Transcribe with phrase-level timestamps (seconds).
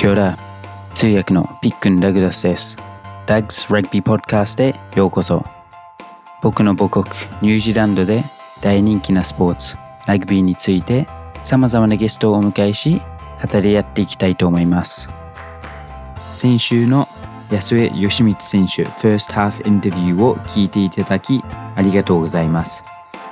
[0.00, 0.38] キョラ
[0.94, 2.78] 通訳のピックン・ダグラスです。
[3.26, 5.44] ダグス・ラグビー・ポッドキャスへようこそ。
[6.40, 7.04] 僕の母国
[7.42, 8.24] ニュージーランドで
[8.62, 9.76] 大人気なスポーツ、
[10.06, 11.06] ラグビーについて
[11.42, 13.02] 様々なゲストをお迎えし、
[13.52, 15.10] 語り合っていきたいと思います。
[16.32, 17.06] 先週の
[17.50, 21.44] 安江義光選手 First Half インタビューを聞いていただき
[21.76, 22.82] ありがとうございます。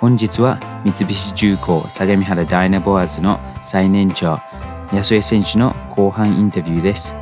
[0.00, 4.42] 本日は三菱重工相模原ダイナボアーズの最年長
[4.92, 7.14] 安江選手の後半インタビューです。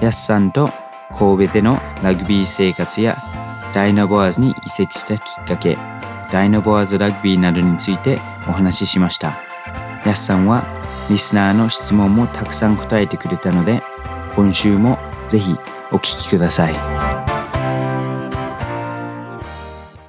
[0.00, 0.70] 安さんと
[1.18, 3.16] 神戸でのラグビー生活や
[3.72, 5.78] ダイナボアーズに移籍したきっかけ、
[6.30, 9.38] ダイナボアーズラグビーなどについてお話ししました。
[10.04, 10.64] 安さんは
[11.08, 13.82] リスナーの質問もたくさん答えてくれたので、
[14.34, 15.56] 今週もぜひ
[15.92, 16.74] お聞きください。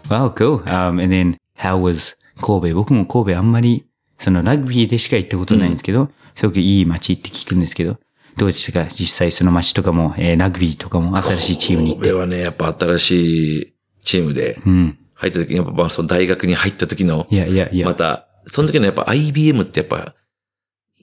[0.09, 0.63] Wow, cool.
[0.63, 3.86] Um, and then how was 神戸僕も神戸あんまり
[4.17, 7.97] そのラグビーでしか行ったことないんですけど、すごくいい街って聞くんですけど、
[8.37, 8.89] どうでしたか？
[8.93, 12.09] 実際その街とかも、えーラグビーとかも新しいチームに行って。
[12.09, 14.97] 神戸はね、やっぱ新しいチームでうん。
[15.15, 17.87] 入った時に、やっぱまあその大学に入った時のい、やいやいや。
[17.87, 20.13] また、その時のやっぱ IBM ってやっぱ、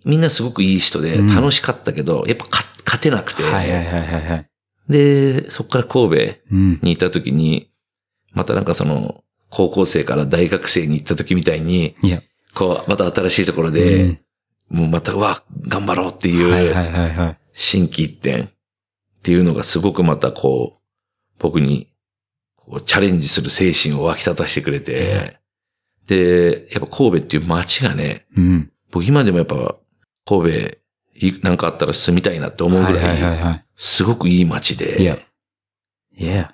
[0.05, 4.46] みんなすごくいい人でうん楽しかったけど、やっぱ勝勝てなくて、はいはいはいはいはい。
[4.89, 6.80] で、そこから神戸うん。
[6.83, 7.70] にいた時に、
[8.33, 12.22] またなんかその、高校生から大学生に行った時みたいに、いや。
[12.55, 14.20] こう、また新しいところうでん、
[14.70, 17.38] もうまた、うわ、頑張ろうっていう、はいはいはいはい。
[17.52, 18.48] 新規一点っ
[19.22, 20.83] ていうのがすごくまたこう、
[21.38, 21.88] 僕に、
[22.56, 25.38] こう、チャレンジする精神を湧き立たせてくれて、
[26.06, 28.70] で、やっぱ神戸っていう街がね、うん。
[28.91, 29.77] 僕今でもやっぱ、
[30.27, 30.78] 神戸、
[31.16, 33.64] いなんかあったら住みたいなって思うぐはいはいはいはい。
[33.77, 35.20] すごくいい街で、Yeah.
[36.16, 36.50] Yeah.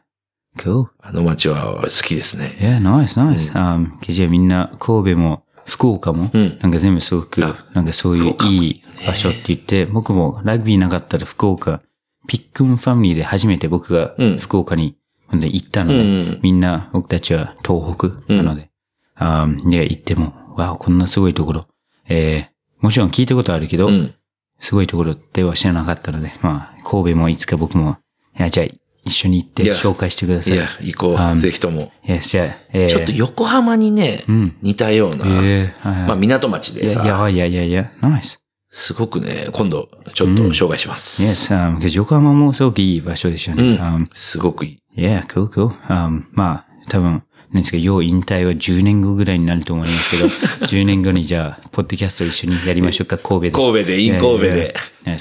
[0.58, 0.88] Cool.
[1.00, 2.56] あの街は好きですね。
[2.60, 3.52] Yeah, nice, nice.
[3.52, 6.58] Um, じゃあみんな、神戸も福岡も、うん。
[6.60, 11.80] なんか全部すごくあ、なんかそういういい場所って言って、僕もラグビーなかったら福岡、
[12.26, 14.38] ピックンファミリーで初めて僕がうん。
[14.38, 14.96] 福岡に
[15.28, 18.70] 本当に行ったので、うんみんな僕たちは東北なので、
[19.14, 21.66] あいや、行っても、わあ、こんなすごいところ。
[22.08, 22.48] えー、
[22.80, 24.14] もちろん聞いたことあるけど、うん。
[24.58, 27.96] すごいところでは知らなかったので、まあ、神戸もいつか僕も、
[28.38, 28.66] いや、じゃあ
[29.04, 30.54] 一緒に行って紹介してください。
[30.54, 31.38] いや、行こあう。
[31.38, 31.92] ぜひとも。
[32.06, 34.56] ちょっと横浜にねう、ん。
[34.62, 35.24] 似たような。
[36.06, 38.40] まあ港町でいや、いや、さ、いやいやいや、ナイス。
[38.72, 41.22] すごくね、今度ちょっと紹介します。
[41.22, 43.62] Yes, um, 横浜もすごくいい場所でしょうね。
[43.62, 45.00] うん Um, すごくいい。
[45.00, 45.68] yeah, cool, cool.
[45.88, 47.22] Um, まあ、多分、
[47.52, 50.22] なんですか、要引退は10年後ぐらいになると思いますけ
[50.62, 53.50] ど、 10年後にじゃあ、ポッドキャスト一緒にやりましょうか、神戸で。
[53.50, 54.74] 神戸で、イン神戸で。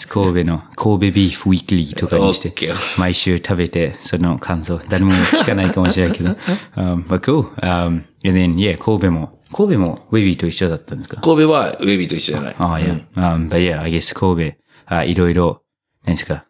[0.08, 2.54] 神戸の、神戸ビーフウィークリーとかにして
[3.00, 6.32] 毎週食べて、その感想、誰も聞かないかもしれないけど。
[6.76, 7.48] um, but cool.
[7.62, 11.20] Um, and then, yeah, 神戸も、神戸もウェビーと一緒だったんですか？
[11.22, 12.56] 神戸はウェビーと一緒じゃない。
[12.60, 12.94] ああ、いや。
[13.16, 15.64] Um, but yeah, I guess 神戸、あいろいろ、
[16.06, 16.46] 何ですか？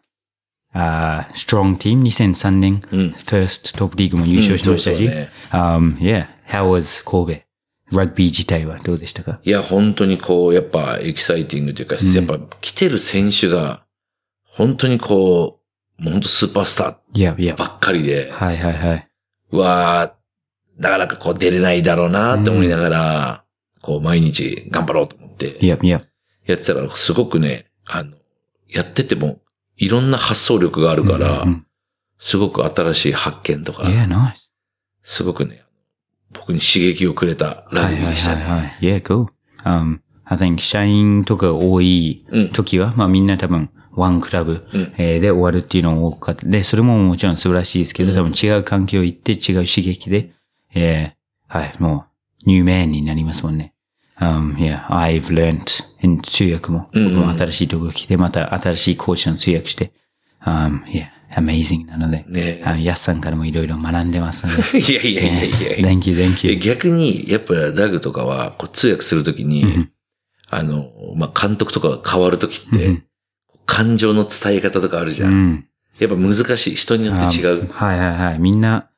[0.72, 7.42] あ strong team 2003年、うん first トップリーグも優勝しましたし、うんね um, yeah, how was 神戸
[7.96, 9.40] ラグビー自体はどうでしたか？
[9.42, 13.84] いや、本当にこう、やっぱエキサイティングというか、やっぱ来てる選手が、
[14.44, 15.58] 本当にこ
[15.98, 17.58] う、もう本当スーパースタいや、いやー。
[17.58, 19.08] ばっかりで、はいはいはい。
[19.50, 23.44] うわーなかなかこう出れないだろうなって思いながら、
[23.82, 26.02] こう毎日頑張ろうと思っていや、いや。
[26.46, 28.12] やってたから、すごくね、あの、
[28.68, 29.40] やってても、
[29.80, 31.66] いろんな発想力があるから、うん
[32.22, 34.50] すごく新しい発見とか、Yeah, nice.
[35.02, 35.64] すごくね、
[36.32, 38.42] 僕に刺激をくれたラはいはいグビーでしたね。
[38.42, 38.78] はいはい。
[38.82, 39.28] Yeah, cool.
[39.64, 44.66] Um, I think 社員とかが多いうん時は、まあみんな多分、ワンクラブ、
[44.98, 46.46] で終わるっていうのも多かった。
[46.46, 50.32] で、それももちろん素晴らしいですけど、多分違う環境行って違う刺激で、
[50.74, 52.04] えーはい、も
[52.44, 53.72] う、ニューメンになりますもんね。
[54.20, 59.92] Um, yeah, I've learnt in 通訳も、僕も新しいところ来て、また新しいコーチの通訳して、
[60.44, 64.92] um, yeah, amazing なので、ねあヤスさんからもいろいろ学んでますので。
[64.92, 66.58] いやいやいやいや Yes, いや thank you, thank え you.
[66.58, 69.92] 逆に、やっぱダグとかは、こう通訳するときに、うん
[70.52, 73.04] あの、まあ、監督とかが変わるときって、うん
[73.66, 75.28] 感情の伝え方とかあるじゃ。
[75.28, 75.68] うんん。
[76.00, 76.74] やっぱ難しい。
[76.74, 77.70] 人によって違う。
[77.72, 78.38] あはいはいはい。
[78.40, 78.89] みんな、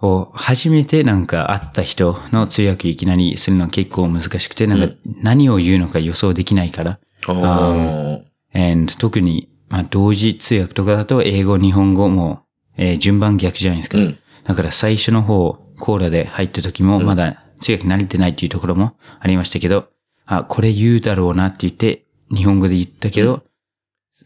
[0.00, 6.98] こう、初めてなんか会った人の通訳いきなりするのは結構難しくて、なんか何を言うのか予想できないから。
[7.28, 8.22] おー
[8.54, 12.44] and 特に、まあ、同時通訳とかだと英語、日本語も、
[12.76, 13.98] えー順番逆じゃないですか。
[13.98, 14.18] うん。
[14.44, 19.88] だから最初の方、コーラで入った時もまだ通訳慣れてないっていうところもありましたけど、
[20.24, 22.04] あ、これ言うだろうなって言って、
[22.34, 23.42] 日本語で言ったけど、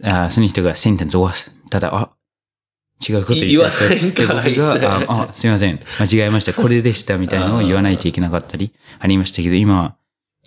[0.03, 1.57] あその人がセンテンス終わす。
[1.71, 2.11] ただ、あ、
[3.07, 5.81] 違うこと言ったって僕が、あ、あすいません。
[6.01, 6.53] 間違えました。
[6.61, 9.97] これでしたみたいなのを言わないといけなかったり、ありましたけど、今は、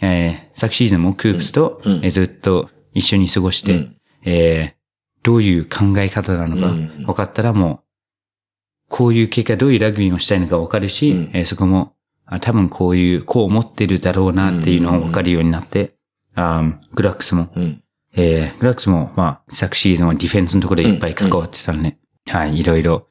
[0.02, 1.92] えー昨シーズンもクープスと、うん。
[1.94, 2.06] うん。
[2.06, 3.96] えーずっと一緒に過ごして、うん。
[4.24, 4.78] えー
[5.24, 7.04] どういう考え方なのかうん。
[7.06, 11.30] 分かったらもう、こういう結果どういうラグビーをしたいのか分かるし、うん。
[11.34, 11.94] えーそこも、
[12.26, 15.96] あ多分こういう、こう思ってるだろうなっていうのを分かるようになって、
[16.36, 17.82] あーグラックスも、うん。
[18.16, 21.98] えーグラックスも、まあ、昨シーズンはディフェンスのところでいっぱい関わってたので、
[22.28, 23.08] はい、いろいろ、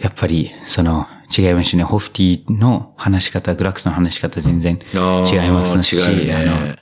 [0.00, 1.06] やっぱり、その、
[1.36, 1.84] 違いましたね。
[1.84, 4.96] ホフティの話し方、グラックスの話し方全然違
[5.46, 6.76] いますし違うあのね。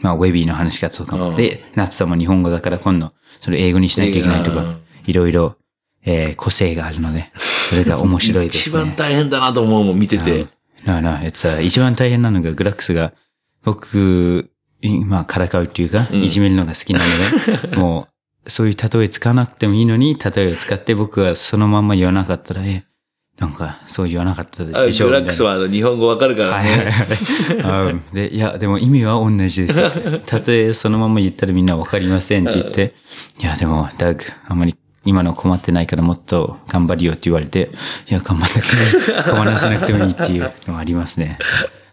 [0.00, 1.30] まあ、ウェビーの話し方とかも。
[1.30, 5.56] うんで、夏さんも日本語だから今度、それ英語にしないといけないとかうん、いろいろ、
[6.04, 8.60] えー個性があるので、それが面白いですね。
[8.60, 10.46] 一番大変だなと思うもん、見てて。
[10.86, 13.12] No, no, it's, uh, 一番大変なのがグラックスが、
[13.64, 14.50] 僕、
[14.80, 18.17] いまあ、からかうっていうか、うんいじめるのが好きなので、 もう、
[18.48, 22.84] そういう例え使わなくてもいいのに、例えを使って僕がそのまんま言わなかったら、え、
[23.38, 26.68] なんか、そう言わなかったあでしょグラックスはあの日本語わかるからはい。
[26.68, 26.84] はい。
[26.84, 26.90] ね。
[27.62, 27.92] はい。
[27.92, 28.02] うん。
[28.12, 30.18] で、いや、でも意味は同じです。
[30.26, 32.94] たとえそのまま言ったらみんなわかりませんって言って、
[33.40, 34.74] いや、でも、ダグ、あんまり
[35.04, 37.70] 今の困ってないからもっと頑張りよって言われて、
[38.10, 41.38] いや、頑張んなくてもいい、 困らせなくてもいいっていうのもありますね。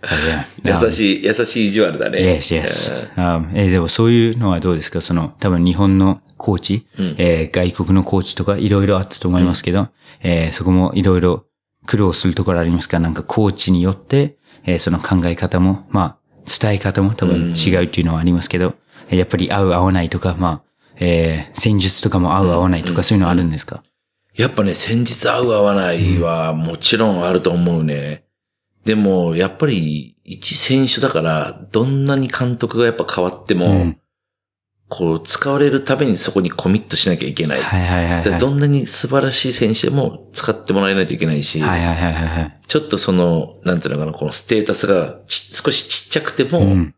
[0.63, 2.19] 優しい、優しい意地悪だね。
[2.19, 3.09] Yes, yes.
[3.15, 5.01] あえーでもそういうのはどうですか？
[5.01, 7.15] その、多分日本のコーチ、うん。
[7.17, 9.87] えー外国のコーチとかいろいろあったと思いますけど、
[10.21, 11.45] えーそこもいろいろ
[11.85, 12.99] 苦労するところありますか？
[12.99, 16.17] なんかコーチによって、えーその考え方も、まあ、
[16.61, 18.75] 伝え方も多分違うっていうのはありますけど、
[19.09, 20.61] えーやっぱり合う合わないとか、まあ、
[20.99, 23.83] えー戦術とかも合う合わないとかそういうのあるんですか、
[24.35, 28.24] やっぱね、先日合う合わないはもちろんあると思うね。
[28.85, 33.99] でも、やっぱり一選手だから、どんなに監督がやっぱ変わっても、うん
[34.87, 37.61] こう、使われるためにそこにコミットしなきゃいけない。
[37.61, 38.23] はいはいはいはい。
[38.23, 42.61] でどんなに素晴らしい選手でも使ってもらえないといけないし、はいはいはいはいはい。
[42.67, 46.95] ちょっとその、なんていうのかな、このステータスがち少しちっちゃくても、うん。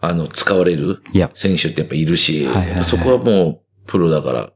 [0.00, 1.02] あの、使われる
[1.34, 4.52] 選手ってやっぱいるし、はいはいそこはもうプロだから、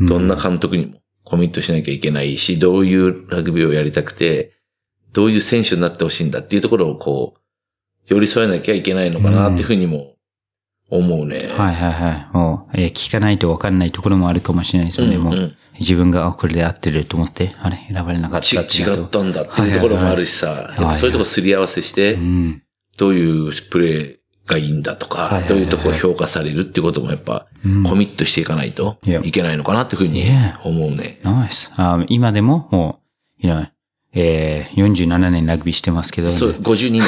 [0.00, 4.55] うどんな監督にもコミットしなきゃいけないし、どういうラグビーをやりたくて、
[5.12, 7.40] どういう選手になってほしいんだっていうところをこう、
[8.06, 10.14] 寄り添えなきゃいけないのかなっていうふうにも
[10.90, 11.38] 思うね。
[11.56, 12.36] はいはいはい。
[12.36, 15.18] もう、えー聞かないと分かんないところもあるかもしれないですよね。
[15.18, 22.62] もううんうん自分が、あ、これで合ってると思って、あれ、選ばれなかっちた違ったんだっていうところもあるしさ、やっぱそういうところすり合わせして、うん。
[22.96, 24.16] どういうプレー
[24.46, 30.24] がいいんだとかはいはいは、いどういうところ評価されるっていうこともやっぱ、うんコミットしていかないといけないのかなっていうふうに
[30.64, 31.20] 思うね。
[31.24, 31.72] ナイス。
[31.76, 33.00] あ今でも、も
[33.42, 33.68] う、you know
[34.18, 37.06] えー、47年ラグビーしてますけど、そう、52年ね。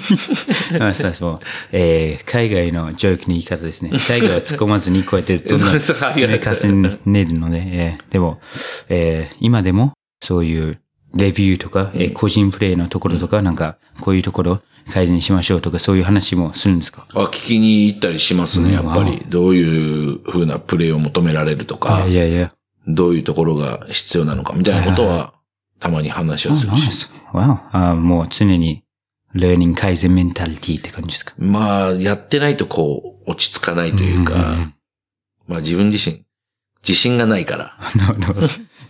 [0.80, 1.40] あそうそう。
[1.72, 3.90] えー、海外のジョークの言い方ですね。
[4.08, 8.40] 海外は突っ込まずにこうやってどんどん 積み重ねるので、えーでも、
[8.88, 9.92] えー今でも
[10.22, 10.78] そういう
[11.14, 14.62] レビューとか、えー個人プレイのところとか、なんか、こういうところ
[14.92, 17.06] 改善しましょうとか、そういう話もするんですか？
[17.14, 19.22] あ、聞きに行ったりしますね、やっぱうんり。
[19.28, 19.62] どうい
[20.14, 22.50] う風なプレーを求められるとかい、やいや。
[22.88, 25.32] どういうところが必要なのかみたいなことは、
[25.78, 26.80] たまに話をするし。
[26.82, 27.12] ナイス。
[27.32, 28.82] わあ、もう常に、
[29.34, 31.34] learning 改善メンタリティって感じですか？
[31.38, 34.72] まあ、やってないとこう、落ち着かないといううんうんか、
[35.46, 36.24] まあ自分自身、
[36.86, 37.76] 自信がないから。
[37.96, 38.34] No, no.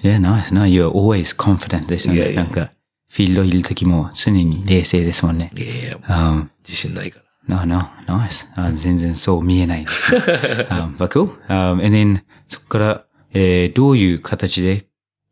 [0.02, 0.54] Yeah, nice.
[0.54, 2.18] No, you're always confident ですよね。
[2.20, 2.70] いやいやなんか、
[3.08, 5.50] フィールドいるときも常に冷静ですもんね。
[5.56, 7.64] いやいや、Um, 自信ないから。
[7.64, 8.46] no, no, nice.
[8.56, 10.14] あ全然そう見えないです。
[10.70, 11.31] um, but cool.
[11.48, 14.86] Um, and then, そこから、えーどういう形で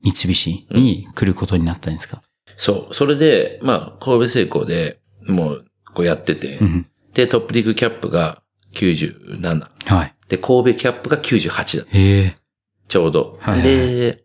[0.04, 2.22] 三菱に来ることになったんですか、
[2.56, 2.94] そう。
[2.94, 8.42] それで、まあ、神戸製鋼でもう、こうやってて、うん、で、トップリーグキャップが
[8.74, 9.68] 97。
[9.86, 10.14] はい。
[10.28, 11.86] で、神戸キャップが98だ。
[11.90, 12.34] へえ。
[12.88, 13.38] ちょうど。
[13.40, 14.24] はいで、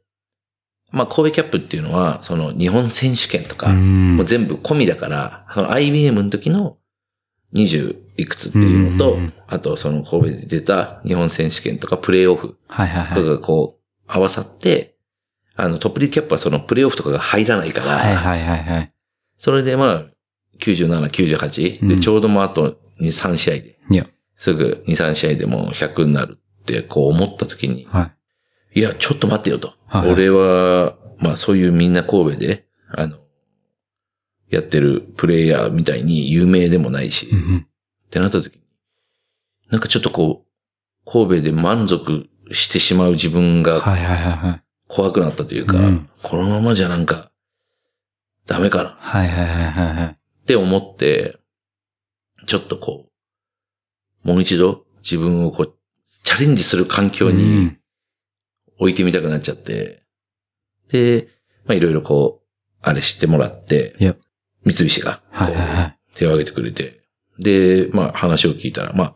[0.91, 6.77] まあ、神戸キャップっていうのは、その、日本選手権とか、うんもう全部込みだから、その IBM の時の
[7.53, 13.23] 20いくつっていうのと、うんあとその神戸で出た日本選手権とかプレイオフとかはい。
[13.23, 14.95] がこう合わさって、
[15.61, 18.89] あのトップリーグキャップはそのプレイオフとかが入らないから、はいはいはいはい。
[19.37, 20.05] それでまあ
[20.59, 28.11] 97、98でうんちょうどもうあと2、3試合で、いや、すぐ2、3試合でもう100になるってこう思った時に、は
[28.73, 28.79] い。
[28.79, 29.73] いや、ちょっと待ってよと。
[29.87, 33.17] はい俺は、まあそういうみんな神戸で、あの、
[34.49, 37.67] やってるプレイヤーみたいに有名でもないし、っうんうん
[38.09, 38.61] てなった時に、
[39.69, 44.63] なんかちょっとこう、神戸で満足してしまう自分がはいはいはいはい。
[44.89, 46.09] 怖くなったというか、うん。
[46.23, 47.31] このままじゃなんか、
[48.47, 48.97] ダメかな。
[48.99, 50.05] はいはいはいはいはい。
[50.07, 50.15] っ
[50.45, 51.37] て思って、
[52.47, 53.05] ちょっとこ
[54.25, 55.75] う、もう一度自分をこう、
[56.23, 57.79] チャレンジする環境うにん。
[58.79, 60.03] 置いてみたくなっちゃって、
[60.89, 61.27] で、
[61.65, 62.47] まあいろいろこう、
[62.81, 63.95] あれ知ってもらって、
[64.65, 65.97] 三菱がこはいはい。
[66.15, 67.01] 手を挙げてくれて、
[67.37, 69.15] で、まあ話を聞いたら、まあ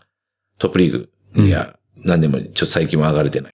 [0.60, 1.48] トップリーグ、うん。
[1.48, 3.53] いや、何でもちょっと最近は上がれてない。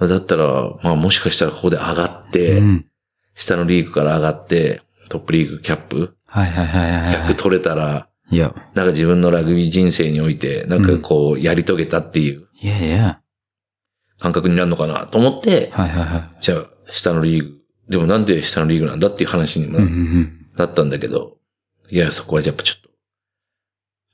[0.00, 2.86] だったら、まあもしかしたらここで上がって、うん。
[3.34, 7.36] 下のリーグから上がって、トップリーグキャップ、はいはいはいはいは100い。
[7.36, 8.54] 取れたら、いや。
[8.74, 13.20] なんか自分のラグビー人生において、なんかこう、やり遂げたっていういやいや。
[14.18, 16.36] 感覚になるのかなと思って、はいはいはい。
[16.40, 17.52] じゃあ、下のリーグ。
[17.88, 19.78] でもなんで下のリーグなんだっていう話にも。
[20.56, 21.36] なったんだけど、
[21.90, 22.88] いや、そこはやっぱちょっと、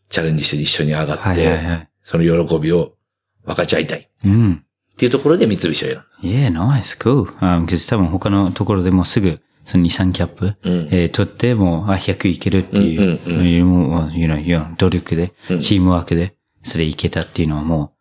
[0.09, 1.89] チャレンジして一緒に上がって。
[2.03, 2.97] その喜びを
[3.45, 4.65] 分かち合いたいっうん。
[4.97, 6.07] ていうところで三菱を選んだ。
[6.23, 7.25] Yeah, nice, cool.
[7.39, 17.95] Um, because 多分他のところでもすぐ、その2、3キャップ、うんえー取っても、あ、100いけるっていう、うんうんうんもう you know, 努力で、うんチームワークで、それいけたっていうのはも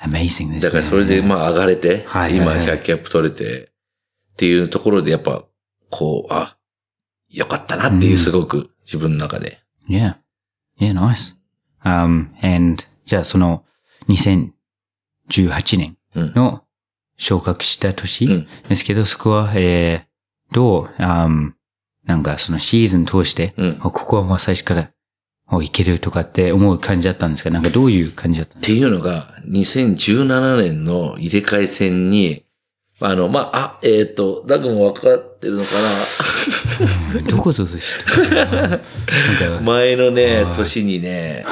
[0.00, 0.60] う、amazing ですね。
[0.60, 3.70] だからそれでまあ上がれて、今はいはいはい100キャップ取れて、
[4.32, 5.44] っていうところでやっぱ、
[5.90, 6.56] こう、あ、
[7.30, 9.60] よかったなっていううんすごく自分の中で。
[9.88, 10.16] Yeah.
[10.80, 11.36] Yeah, nice.
[11.84, 13.64] Um, and, じゃあその、
[14.08, 14.50] 2018
[15.78, 15.96] 年うん。
[16.14, 16.64] の
[17.16, 18.46] 昇格した年、うん。
[18.68, 21.52] ですけど、そこは、えー、どう、um,
[22.04, 24.90] なんかそのシーズン通して、ここはもう最初から、
[25.50, 27.50] おいけるとかって思う感じだったんですか？
[27.50, 32.43] なんかどういう感じだったんでていうのが、2017年の入れ替え戦に、
[33.00, 38.80] あの、まあ、あ、えっ、と、ダグも分かってるのかすか どこぞでした
[39.62, 41.44] 前のねは、い年にね。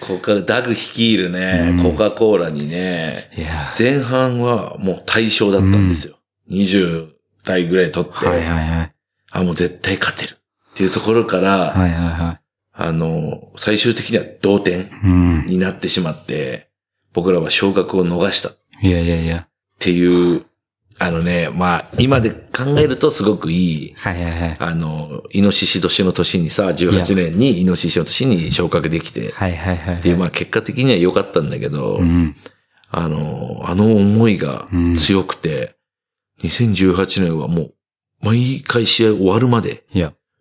[0.00, 3.30] コカ、ダグ率いるね、うんコカ・コーラにね、
[3.78, 6.16] 前半はもう対象だったんですよ。
[6.50, 7.08] 20
[7.44, 8.92] 代ぐらい取って、はいはいはい。
[9.30, 10.38] あ、もう絶対勝てる。
[10.72, 12.40] っていうところから、はいはいは
[12.72, 14.86] あの、最終的には同点い。
[15.04, 15.46] うん。
[15.46, 16.68] になってしまって、
[17.12, 19.46] 僕らは昇格を逃したっいやいやいや。
[19.78, 20.44] ていう、
[20.98, 24.56] あのね、まあ、今で考えるとすごくいい、はいはいはい。
[24.60, 29.98] あの、イノシシ年の年にさ、18年にイノシシの年に昇格できて、はいはいはい。
[29.98, 32.36] っていう、まあ結果的には良かったんだけど、うん。
[32.90, 35.74] あの、あの思いが強くて、
[36.42, 37.74] 2018年はもう、
[38.20, 39.84] 毎回試合終わるまで。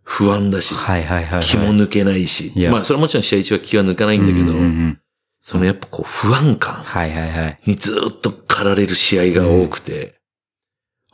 [0.03, 1.43] 不安だし、はいはいはいはい。
[1.43, 4.99] 気も抜けないし、いやまあそれはもちろん試合中は気は抜かないんだけど、うんうんうん
[5.45, 7.59] そのやっぱこう不安感はいはいはい。
[7.65, 10.21] にずっと駆られる試合が多くて、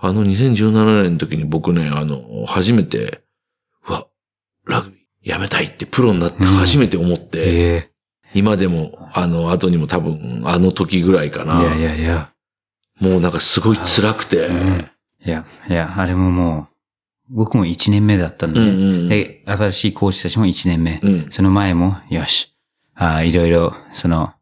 [0.02, 3.22] あの2017年の時に僕ね、あの、初めて、
[3.88, 4.08] うわ、
[4.66, 7.90] ラグビーやめたいってプロになって初めて思って、え
[8.34, 11.46] 今でも、あの後にも多分、あの時ぐらいかえ。
[11.46, 11.62] な。
[11.62, 12.32] いやいやいや。
[13.00, 14.90] もうなんかすごい辛くて、うん
[15.26, 16.70] いや、いや、あれもも
[17.30, 21.00] う、僕も1年目だったんで、うんうんうんで、新しいコーチたちも1年目。
[21.04, 21.28] うん。
[21.30, 22.56] その前も、よし、
[22.96, 24.34] あいろいろ、その、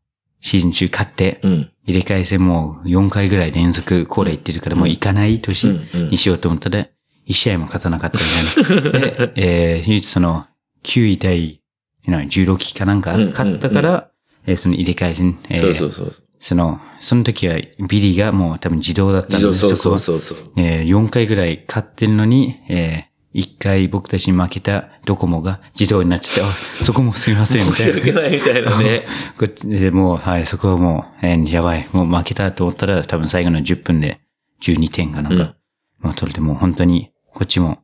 [0.41, 1.71] シーズン中勝って、うん。
[1.85, 5.67] 入れ替え戦も4回ぐらい連続コーラ行ってるから、もう行かない年
[6.09, 6.85] にしようと思ったら、
[7.27, 9.27] 1試合も勝たなかったみたいな。
[9.31, 10.45] で、えー、唯一その、
[10.83, 11.61] 9位対、
[12.05, 14.09] you know 16期かなんか勝ったから、
[14.45, 16.13] えーその入れ替え戦、えーそうそうそう。
[16.39, 17.55] その、その時は
[17.89, 20.37] ビリーがもう多分自動だったんで、そうそうそうそう。
[20.57, 23.03] えー4回ぐらい勝ってるのに、えー、
[23.35, 28.01] 1回僕たちに負けたドコモが自動になっちゃって、あ、そこもすみません、み申たいな。
[28.01, 29.05] し訳ないみたいなね。
[29.37, 34.19] こっちでもう、はい、そこはもう、えーやばい、もう負けたと思ったら、多分最後の10分で
[34.61, 35.55] 12点かなんか、
[35.99, 37.79] もう取れて、もう本当に、こっちも、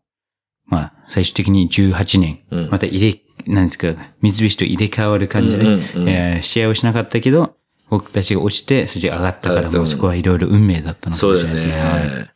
[0.65, 7.55] まあ、最終的に18年、うんまた入れ、なんですか、三菱と入れ替わる感じで、うんうんうんえー試合をしなかったけど、
[7.89, 11.77] 僕たちが落ちて、そして上がったから、もうそこはいろいろ運命だったのかもしれないですね。
[11.77, 12.33] はいね。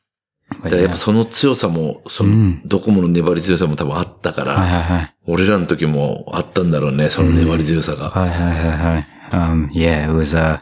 [0.64, 5.16] だからやっぱその強さも、そうのん、ドコモの粘り強さも多分あったから、はいはいはい。
[5.26, 8.10] 俺らの時もあったんだろうね、その粘り強さが。
[8.10, 9.08] はいはいはいはい。
[9.32, 10.62] Um, yeah, it was, uh,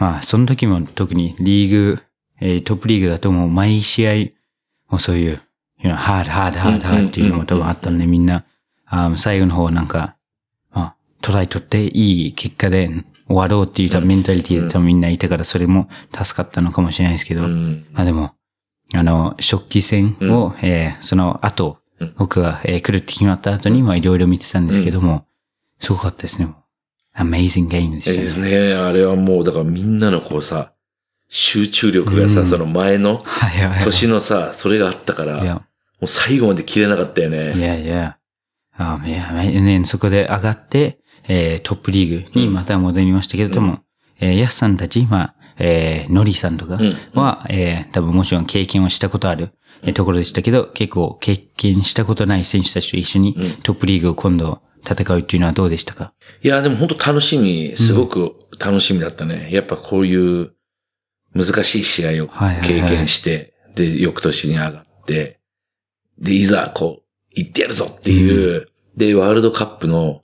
[0.00, 1.98] まあ、その時も特にリーグ、
[2.40, 4.12] えートップリーグだともう毎試合、
[4.90, 5.40] もうそういう、
[5.78, 8.44] you know, hard, hard, hard, hard っていうのも多分あったんで、みんな、
[8.90, 10.16] um, 最後の方なんか、
[10.72, 12.88] まあ、トライ取っていい結果で
[13.26, 17.86] 終わろうっていうメンタリティで多分みんないたから、それも助かったのかもしれないですけど、うん。
[17.92, 18.34] まあでも、
[18.94, 25.26] あの、初期戦を、えーその後、うん僕が、えー来るって決まった後に、まあいろいろ見てたんですけども、
[25.78, 26.48] すごかったですね。
[27.16, 28.16] Amazing game でしたね。
[28.18, 28.74] えですね。
[28.74, 30.72] あれはもう、だからみんなのこうさ、
[31.28, 33.84] 集中力がさ、うんその前のはいはいはい。
[33.84, 35.60] 年のさ、それがあったから、も
[36.02, 37.60] う最後まで切れなかったよいね。
[37.60, 38.18] やいや。
[38.76, 40.98] あいや、ね、そこで上がって、
[41.28, 43.78] えートップリーグにまた戻りましたけれども、
[44.20, 46.96] えーヤスさんたち、まあ、えーノリさんとかうん。
[47.14, 49.50] は、えー多分もちろん経験をしたことある、
[49.82, 53.50] えーところでしたけど、結構経験したことない選手たちと一緒にうん。
[53.62, 56.12] トップリーグを今度戦うっていうのはどうでしたか？
[56.42, 59.48] いや、でも本当楽しみ、すごく楽しみだったね。
[59.50, 60.52] やっぱこういう
[61.34, 62.28] 難しい試合を
[62.62, 65.40] 経験して、で、翌年に上がって、
[66.18, 70.22] で、いざ、こう、行ってやるぞっていう、で、ワールドカップの、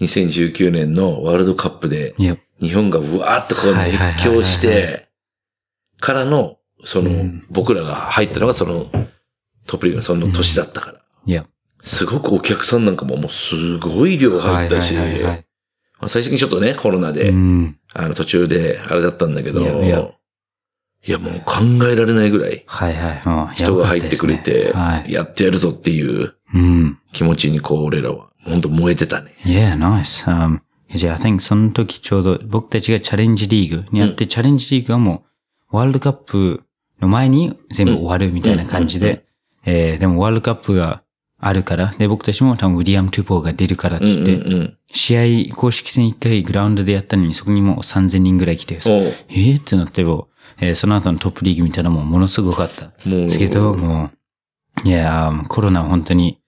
[0.00, 2.14] 2019年のワールドカップで、
[2.60, 5.08] 日本がうわーっとこう熱狂して、
[6.00, 8.86] からの、その、うん僕らが入ったのがその、
[9.66, 11.00] トップリーグのその年だったから。
[11.24, 11.46] いや。
[11.80, 14.94] すごくお客さんなんかももうすごい量入ったし、
[16.06, 17.78] 最終的にちょっとね、コロナで、うん。
[17.92, 19.60] あの途中であれだったんだけど、
[21.06, 22.64] いやもう考えられないぐらい
[23.54, 25.12] 人が入ってくれて、はい。
[25.12, 26.98] やってやるぞっていううん。
[27.12, 29.34] 気持ちにこう俺らは本当燃えてたね。
[29.44, 30.24] Yeah, nice.
[30.30, 35.24] Um, じゃあ、I think その時ちょうど僕たちがチャレンジリーグにやって、チャレンジリーグはも
[35.72, 36.62] う、ワールドカップ
[37.00, 39.24] の前に全部終わるみたいな感じうんうんで、
[39.66, 41.02] えーでもワールドカップが
[41.40, 44.78] あるから、で、僕たちも多分ウィリアム・トゥポーが出るからってうん言って、うんうん。
[44.92, 50.28] 試合、公式戦一回グラウンドでやったのに、そこにもう3000人ぐらい来て、えーってなっても、
[50.60, 52.92] えーその後のトップリーグ見たらもうものすごかった。
[53.08, 54.10] ですけど、も
[54.84, 56.38] う、いや、um, コロナは本当に、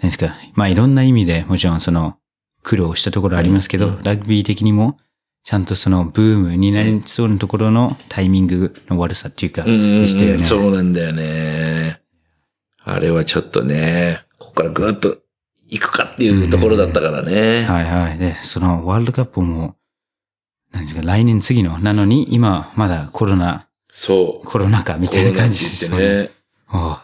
[0.00, 2.16] 何ですか、まあいろんな意味でもちろんその
[2.62, 4.98] 苦労したところありますけど、うんラグビー的にも、
[5.44, 10.44] ちゃんとそのブームになりそうなところのタイミングの悪さっていうか、でしたよね。
[10.44, 12.00] そうなんだよね。
[12.82, 15.18] あれはちょっとね、ここからぐーっと
[15.68, 17.64] 行くかっていうところだったからね。
[17.64, 18.18] はいはい。
[18.18, 19.76] で、そのワールドカップも、
[20.72, 24.46] 何ですか、来年次の、なのに今まだコロナ、そう。
[24.46, 26.30] コロナ禍みたいな感じですね。
[26.72, 26.98] おう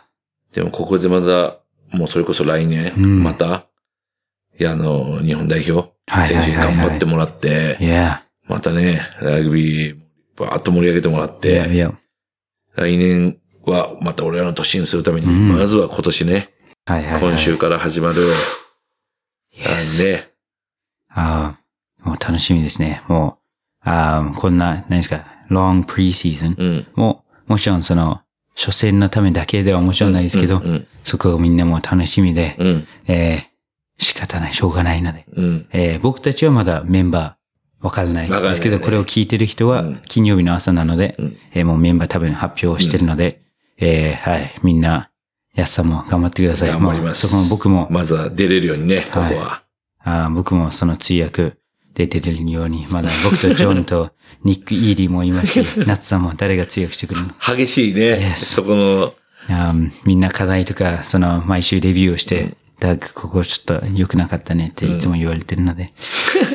[0.53, 1.59] でもここでまだ、
[1.93, 3.23] もうそれこそ来年、うん。
[3.23, 3.67] また、
[4.59, 9.99] いや、あの、日本代表、はい選手に頑張ってもらって、いや、またね、ラグビー、
[10.37, 11.93] バーッと盛り上げてもらって、や、
[12.77, 15.57] 来年はまた俺らの年にするために、うん。
[15.57, 16.55] まずは今年ね、
[16.87, 17.23] はいはいはい。
[17.23, 18.15] 今週から始まる、
[19.65, 20.31] あね、
[21.09, 21.55] あ
[22.05, 23.03] あ、もう楽しみですね。
[23.09, 23.39] も
[23.85, 26.87] う、ああこんな、何ですか、long pre-season うん。
[26.95, 28.21] も、もちろんその、
[28.57, 30.87] 初戦のためだけではもちろんないですけど、うん。
[31.05, 32.87] そこをみんなも楽しみで、うん。
[33.07, 33.57] えー
[33.99, 35.67] 仕方ない、しょうがないので、うん。
[35.73, 43.43] えー僕たちはまだメンバーわからないですけど、これを聞いてる人はうん金曜日の朝なので、うんえーもうメンバー多分発表してるので、
[43.79, 45.11] えーはい、みんな、
[45.55, 46.69] やすさんも頑張ってください。
[46.71, 49.63] 頑張りますそこも僕も、まずは出れるようにね、ここはいは。
[50.01, 51.55] あー僕もその通訳
[51.97, 54.11] 出てるように、まだ僕とジョンと
[54.45, 57.31] ニック・イーリーもいますし、 ナッツさんも誰が通訳してくるの？
[57.57, 58.35] 激しいね。
[58.35, 59.15] Yes そこの、
[60.05, 65.93] みんな課題とか、その毎週レビューをして、ダッグここちょっと良くなかったねっていつも言われてるので、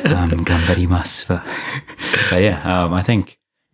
[0.04, 1.32] あー頑張ります。
[1.32, 1.42] But,
[2.30, 3.24] but yeah, um, I think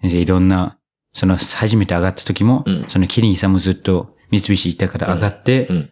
[0.03, 0.79] いろんな、
[1.13, 2.85] その初めて上がった時も、うん。
[2.89, 5.91] そのキリンさんもずっと三菱行ったから上がって、うん。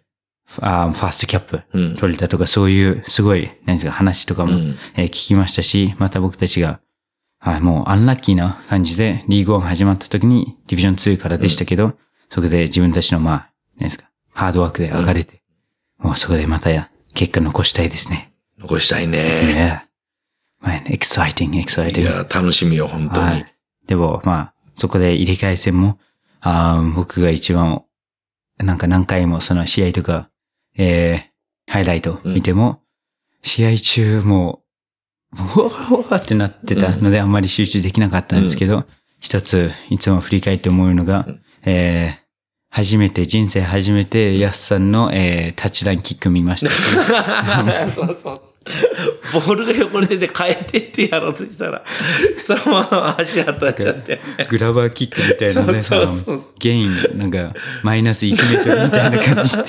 [0.60, 1.94] あーファーストキャップうん。
[1.96, 6.80] 取れたとか、そういうすごい、何ですか、話とかも、うんえー聞きましたし、また僕たちが、
[7.38, 11.96] はい、もうアンラッキーな感じで、リーグワン始まった時に、ディビジョン2からでしたけど、
[12.30, 15.42] そこで自分たちの、まあ、何ですか、ハードワークで上がれて、
[15.98, 18.32] もうそこでまたや、結果残したいですね。
[18.58, 19.86] 残したいね。
[20.62, 20.66] Yeah.
[20.66, 22.02] Man, exciting, い exciting.
[22.04, 23.54] や、楽しみよ、本当にはい。。
[23.86, 25.98] でも、まあ、そこで入れ替え戦も、
[26.40, 27.82] あー僕が一番、
[28.58, 30.30] なんか何回もその試合とか、
[30.78, 32.82] えー、ハイライト見ても、
[33.42, 34.62] 試合中も
[35.32, 38.84] う、うわーってなってたので、あんまり集中できなかったんですけど、
[39.20, 42.26] 一つ、いつも振り返って思うのが、うんえー、
[42.70, 46.70] 初めて、人生初めて、ヤスさんの、えー、タッチラインキック見ました。
[47.90, 48.56] そうそうそう。
[49.32, 51.82] ボールが横に出て変えてってやろうとしたら、
[52.36, 54.20] そのまま足当たっちゃって。
[54.48, 59.64] グラバーキックみたいなね、 そうそうそうゲイン、なんか、マイナス1メートルみたいな感じで。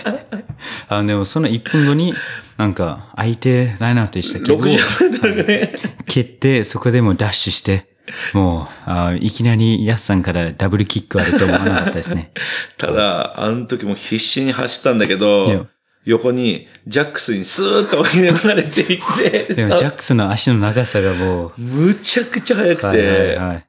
[0.89, 2.13] あの、でもその1分後に、
[2.57, 5.73] なんか、相手ライナーでしたけど、60メートルね。
[6.07, 7.85] 蹴って、そこでもダッシュして、
[8.33, 12.31] もう、あいきなりヤスさんからダブルキックあると思わなかったですね。
[12.77, 15.67] ただ、あの時も必死に走ったんだけど、
[16.05, 18.99] 横にジャックスにスーッと追い抜かれていっ
[19.47, 23.67] て、でも、ジャックスの足の長さがもう、むちゃくちゃ速くはいはいて、はい。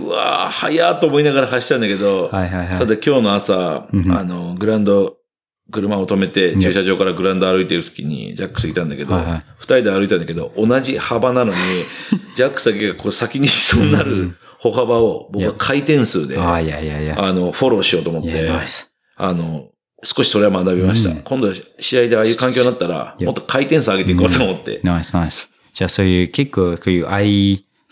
[0.00, 2.78] うわー、速ーと思いながら走ったんだけど、はいはいはい。
[2.78, 5.16] ただ今日の朝、うんあの、グラウンド、
[5.70, 11.58] 車を止めて、うん駐車場からグラウンド歩いてる時に、ジャックスいたんだけど、二、はいはい人で歩いたんだけど、同じ幅なのに、
[12.36, 17.22] ジャックスだけがこう先に一緒になうんうんる歩幅を、僕は回転数で、ああ、いやいやいや。
[17.22, 18.50] あの、フォローしようと思って。
[19.16, 19.68] あの、
[20.02, 21.10] 少しそれは学びました。
[21.10, 24.80] うん今度試合でああいう環境になったら、もっと回転数上げていこうと思って。
[24.82, 25.50] ナイスナイス。
[25.74, 27.06] じゃあそういう結構こういう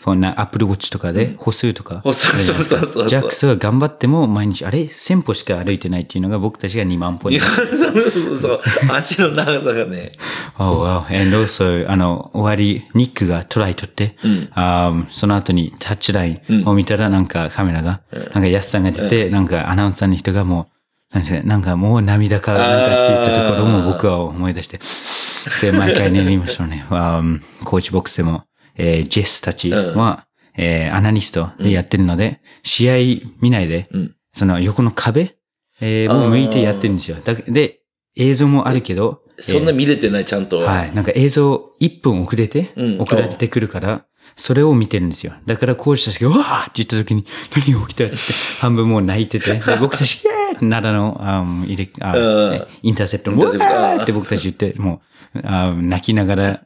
[0.03, 2.01] iPhone な Apple Watch とかで歩数とか。
[2.03, 3.07] そうそうそうそうそう。
[3.07, 7.39] ジャックスは頑張っても毎日、あれ ?1000 歩しか歩いてないっていうのが僕たちが2万歩に。
[7.39, 7.65] そう
[8.11, 8.61] そうそう。
[8.91, 10.11] 足の長さがね。
[10.59, 11.21] Oh wow.
[11.21, 20.69] And also, あの、終わり、ニックがトライ取って、うんその後にタッチラインを見たらなんかカメラが、なんかヤスさんが出て、なんかアナウンサーの人がも
[21.11, 24.79] う、なんかなんかもう涙か、なんかって言ったところも僕は思い出して、
[25.61, 26.85] で、毎回ね、言いましたね。
[26.89, 28.45] コーチボックスでも、
[28.77, 30.25] えージェスたちは、
[30.57, 32.95] えーアナリストでやってるので、試合
[33.41, 34.15] 見ないで、うん。
[34.33, 35.35] その横の壁、
[35.79, 37.17] えーを向いてやってるんですよ。
[37.23, 37.79] だで、
[38.15, 40.59] 映像もあるけど、そんな見れてない、ちゃんと。
[40.59, 40.93] はい。
[40.93, 44.05] なんか映像1分遅れて、うん送られてくるから、
[44.35, 45.33] それを見てるんですよ。
[45.45, 48.15] だから講師たちが、うわーって言った時に、何が起きたって、
[48.61, 55.01] 半分もう泣いてて、 で僕たち、イエーって奈良の、あの入れあうんインターセプトイの、わーって僕たち言って、も
[55.35, 56.61] う、あ泣きながら、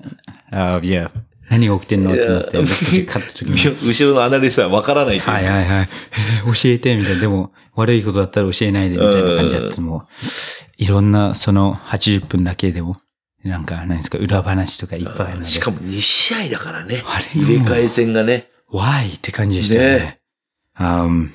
[0.52, 1.12] あいや、
[1.50, 3.56] 何が起きてんのって思って、僕たち勝った時に、
[3.88, 5.90] 後ろのアナリストはわからないっていうはいはいはい。
[6.44, 7.22] えー教えて、みたいな。
[7.22, 10.02] でも、悪いことだったら教えないで、みたいな感じだって、もう、
[10.78, 12.98] いろんな、その80分だけでも、
[13.44, 15.46] なんか、何ですか、裏話とかいっぱいある。
[15.46, 17.04] しかも2試合だからね。
[17.06, 18.50] あれ入れ替え戦がね。
[18.72, 19.16] Why?
[19.16, 20.00] って感じでしたよね。
[20.00, 20.20] ね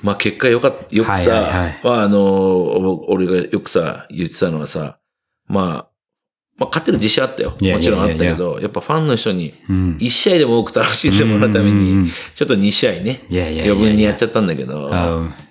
[0.01, 4.99] まあ結果よかった、よくさ、はいはいはいまああの、お俺がよくさ、言ってたのはさ、
[5.47, 5.92] まあ、
[6.57, 7.51] まあ勝てる自信あったよ。
[7.51, 9.97] もちろんあったけど、やっぱファンの人にうん。
[9.99, 14.91] 1試合でも多く楽しんでもらうために、ちょっと2試合ね、余分にやっちゃったんだけど、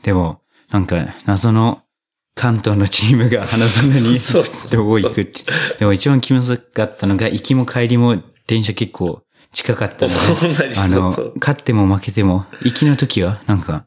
[0.03, 1.83] でも、なんか、謎の
[2.35, 5.43] 関東のチームが花園に そうそうそうどこ行くって。
[5.79, 11.11] でも一番気まずかったのが、行きも帰りも電車結構近かったので、 あの
[11.41, 13.85] 勝っても負けても、行きの時は、なんか、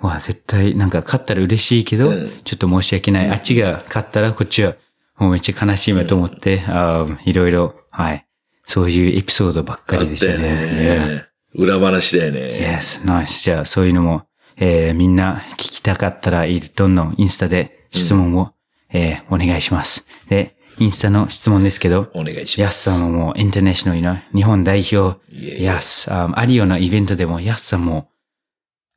[0.00, 3.30] わあ、絶対、なんか勝ったら嬉しいけど、うんちょっと申し訳ない。
[3.30, 4.74] あっちが勝ったらこっちは、
[5.18, 8.26] もうめっちゃ悲しいわと思って、あーいろいろ、はい。
[8.64, 10.42] そういうエピソードばっかりでしたね。
[10.42, 11.24] ね。
[11.54, 12.40] 裏話だよね。
[12.50, 12.76] Yeah.
[12.78, 13.42] Yes, nice.
[13.44, 18.52] じゃあ、そういうのも、えーみんな聞きたかったら、いどんどんインスタで質問を、
[18.92, 20.06] えーお願いします。
[20.28, 22.60] で、インスタの質問ですけど、お願いします。
[22.60, 25.20] ヤスさんももうインターナショナルの日本代表、
[25.62, 28.08] ヤス、あアリオのイベントでもヤスさんも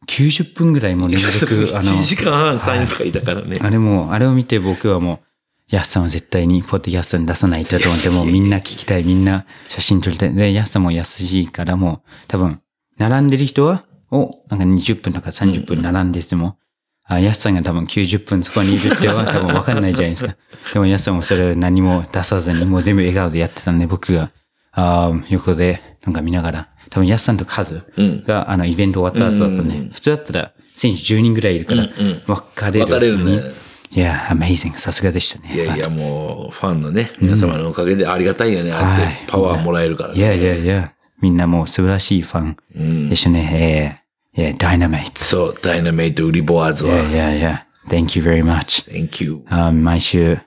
[0.07, 3.59] 90分ぐらいもう連続、あの、1時間半サイン会だからね。
[3.61, 5.26] あれも、あれを見て僕はもう、
[5.69, 10.33] ヤスさんは絶対にポッドキャストに出さないとと思って、もうみんな聞きたい、みんな写真撮りたい。
[10.33, 12.61] で、ヤスさんも優しいからもう、多分、
[12.97, 16.57] 並んでる人は、お、なんか20分とか30分並んでても、
[17.03, 20.37] あ、ヤスさんが多分90分そこにいるっては多分わかんないじゃないですか。
[20.73, 24.31] でもヤスさんもそれを何も出さずに、もう全部笑顔でやってたんで、僕が、
[24.71, 28.23] あー横でなんか見ながら、多分ヤスさんとカズうん。
[28.23, 29.89] が、あの、イベント終わった後だったうんうんうんね。
[29.91, 32.85] 普通だったら、選手10人ぐらいいるからうんうん、分かれる。
[32.85, 33.66] 分かれるね。
[33.91, 34.73] いや、amazing.
[34.77, 35.53] さすがでしたね。
[35.55, 38.71] いやいや、もう、ファンのね、皆様のおかげでありがたいよね。
[38.73, 40.19] あってパワーもらえるからね。
[40.19, 43.15] いやいやいや、みんなもう素晴らしいファンうんで。
[43.15, 44.03] したね。
[44.35, 45.23] えー、いや、ダイナメイト。
[45.23, 47.11] そう、ダイナメイトウリボワーズいやいは。
[47.11, 48.91] やいや、thank you very much.
[48.91, 49.43] Thank you.
[49.49, 50.37] あ毎週、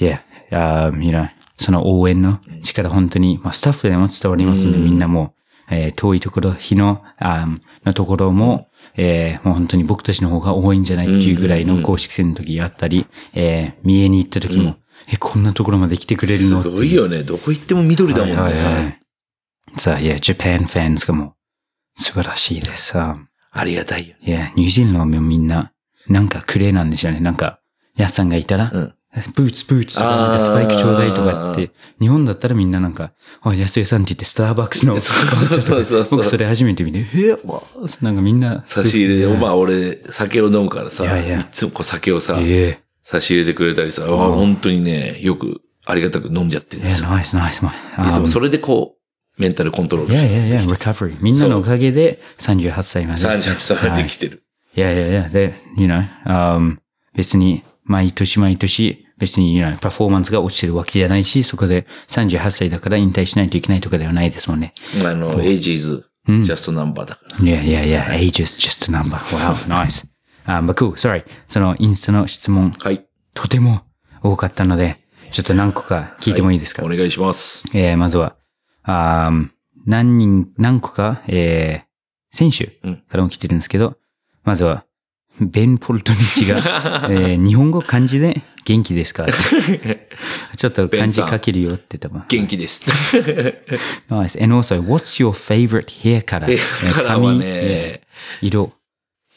[0.00, 5.39] いや、あ you know, その応援の力本当に、まあ、スタッフでも伝わりますので、みんなもう、
[5.70, 7.46] えー遠いところ、日の、あ
[7.84, 14.76] のところも、えーもう本当に僕たちの方が多いんじゃないっていうぐらいの公式戦の時あったり、えー三重に行った時も、
[15.12, 16.60] え、こんなところまで来てくれるすの？
[16.60, 17.22] っていうごいよね。
[17.22, 19.00] どこ行っても緑だもんはいはいはね。
[19.76, 19.80] い。
[19.80, 21.34] さあ、いや、 Japan fans がも
[21.98, 22.98] う素晴らしいです。
[22.98, 23.16] あ
[23.52, 24.14] ありがたいよ。
[24.20, 25.72] いや、ニュージーランドもみんな、
[26.08, 27.20] なんかくれーなんですよね。
[27.20, 27.60] なんか、
[27.96, 28.94] ヤスさんがいたら、うん。
[29.34, 35.12] ブーツ、ブーツとか、スパイクちょうだいとかって、日本だったらみんななんか、あ、安江さんって言ってスターバックスの、 そ
[35.58, 37.62] うそうそう僕それ初めて見て、えわ
[38.02, 47.10] なんかみんな、差し入れで、まあ、あ俺、酒を飲むからさ、いやいやいつもこう酒をさ、え差し入れてくれたりさ、あ本当にね、よくありがたく飲んじゃってるんえですよ。
[47.10, 47.62] ナイスナイス。
[47.64, 50.34] いつもそれでこう、メンタルコントロールいやして。
[50.34, 51.18] いやいや、リカバリー。
[51.20, 53.22] みんなのおかげで38歳まで。
[53.22, 54.44] 30歳までできてる。
[54.76, 56.76] いやいやいや、で、you know, um,
[57.14, 64.74] 別に、毎年毎年、別に、パフォーマンスが落ちてるわけじゃないし、そこで38歳だから引退しないといけないとかではないですもんね。
[65.04, 67.44] あの、age is just a number だから。
[67.44, 69.16] いやいやいや、age is just a number.
[69.36, 70.06] Wow, nice.
[70.46, 71.24] あ、but cool, sorry.
[71.48, 73.04] そのインスタの質問、はい。
[73.34, 73.82] とても
[74.22, 74.98] 多かったので、
[75.32, 77.64] ちょっと何個か聞いてもいいですか、お願いします。
[77.74, 78.36] えー、まずは、
[78.84, 79.48] あー
[79.84, 83.96] 何人、何個か、えー、選手うんからも来てるんですけど、
[84.44, 84.84] まずは、
[85.38, 86.58] ベン・ポルトニッチが、
[87.10, 89.26] えー日本語漢字で元気ですか？
[90.56, 92.24] ちょっと漢字書けるよって多分。
[92.28, 92.82] 元気です。
[94.10, 94.42] Nice.
[94.42, 96.46] And also, what's your favorite hair color?
[96.52, 98.72] え、からはね、えー色？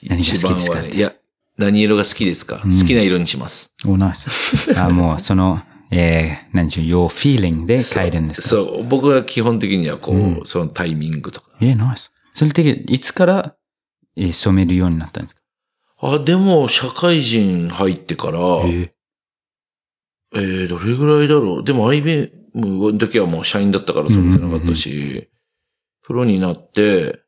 [0.04, 0.82] 何が好きですか？
[0.82, 1.14] ねいや、
[1.58, 3.72] 何色が好きですか、好きな色にします。
[3.86, 4.78] お、ナイス。
[4.78, 8.48] あ、もう、その、えー、何でしょう、your feeling で変えるんですか？
[8.50, 10.12] そう、僕は基本的にはこ
[10.44, 11.48] う、そのタイミングとか。
[11.62, 12.12] えー、ナイス。
[12.34, 13.56] それ的いつから、
[14.18, 15.42] えー染めるようになったんですか？
[16.04, 18.94] あ、でも、社会人入ってから、え
[20.36, 21.63] えーー、どれぐらいだろう？
[21.63, 25.30] でも IBM の時はもう社員だったからそうじゃなかったし、
[26.02, 27.22] プロになって、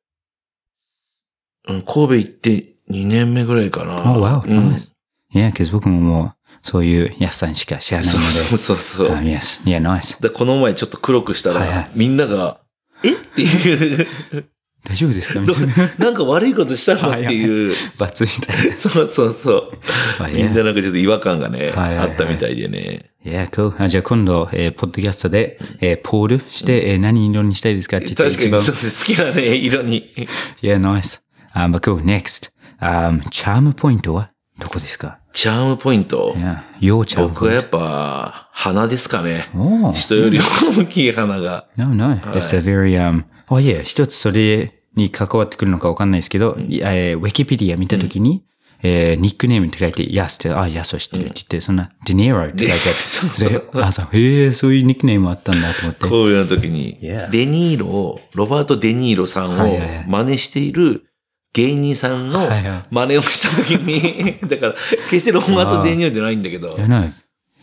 [1.68, 4.12] うん、神戸行って2年目ぐらいかな。
[4.12, 4.48] Oh, wow.
[4.48, 4.74] うん。
[4.74, 4.92] Nice.
[5.34, 8.26] Yeah, because 僕ももう、そういう安さんしか知らないので。
[8.28, 9.16] そうそうそうそう。
[9.16, 9.64] あ yes.
[9.64, 10.22] Yeah, nice.
[10.22, 12.62] でこの前ちょっと黒くしたら、はいはいみんなが、
[13.04, 13.14] え？
[13.14, 14.50] っていう。
[14.88, 15.40] 大丈夫ですか？
[15.40, 15.74] みどたいな。
[15.98, 18.76] なんか悪いことしたのっていう、 罰みたいな。
[18.76, 19.72] そうそうそう。
[20.20, 23.12] まあみんななんかちょっと違和感がね、あったみたいでね。
[23.26, 23.74] Yeah, cool.
[23.84, 28.64] あじゃあ今度、えーポッドキャストで、えーポールして、えー何色にしたいですかって言って確かに。
[28.64, 29.06] そうです。
[29.06, 30.12] 好きなね、色に。
[30.62, 31.20] Yeah, nice.
[31.56, 32.04] Um, but cool.
[32.04, 32.52] Next.
[32.82, 34.30] Um, チャームポイントは？
[34.60, 35.18] どこですか？
[35.34, 36.34] チャームポイント？
[36.38, 36.48] ムポ
[36.88, 37.28] イント。
[37.28, 39.50] 僕はやっぱ、鼻ですかね。
[39.96, 41.66] 人より大きい鼻が。
[41.76, 42.16] No, no.
[42.36, 48.44] It's a very, um, oh yeah, 一つそれに関わってくるのかわかんないですけど、いえーウィキペディア見たときに、
[48.82, 56.08] えーニックネームって書いて、ヤスって、あ、ヤスを知ってるって言って、そんな、デネーロって書いてあって、 そうそうであ、そう、へえ、そういうニックネームあったんだと思って。
[56.08, 56.98] こういうの時に
[57.32, 61.06] デニーロを、ロバート・デニーロさんを真似している
[61.54, 62.50] 芸人さんの
[62.92, 64.74] 真似をした時に、 だから、
[65.10, 66.76] 決してロバート・デニーロじゃないんだけど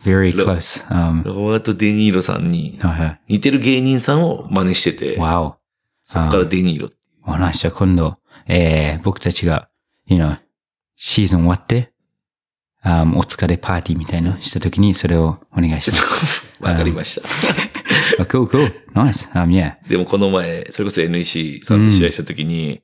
[0.05, 0.85] very close.
[0.89, 2.79] Um, ロバート・デニーロさんに。
[3.29, 5.55] 似てる芸人さんを真似してて、Wow.
[6.05, 6.91] そっからデニーロ。
[7.27, 9.69] お話じゃあ今度、えー僕たちが、
[10.07, 10.39] you know,
[10.97, 11.93] シーズン終わって、
[12.85, 16.47] um, お疲れパーティーみたいなのしたときにそれをお願いします。
[16.61, 17.29] わかりました。
[18.23, 18.73] oh, cool, cool.
[18.95, 19.31] Nice.
[19.33, 19.77] Um, yeah.
[19.89, 22.83] でもこの前、それこそ NEC さんと試合した時に、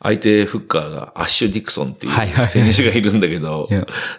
[0.00, 3.68] 相手フッカーがアッシュ・ディクソンっていう選手がいるんだけど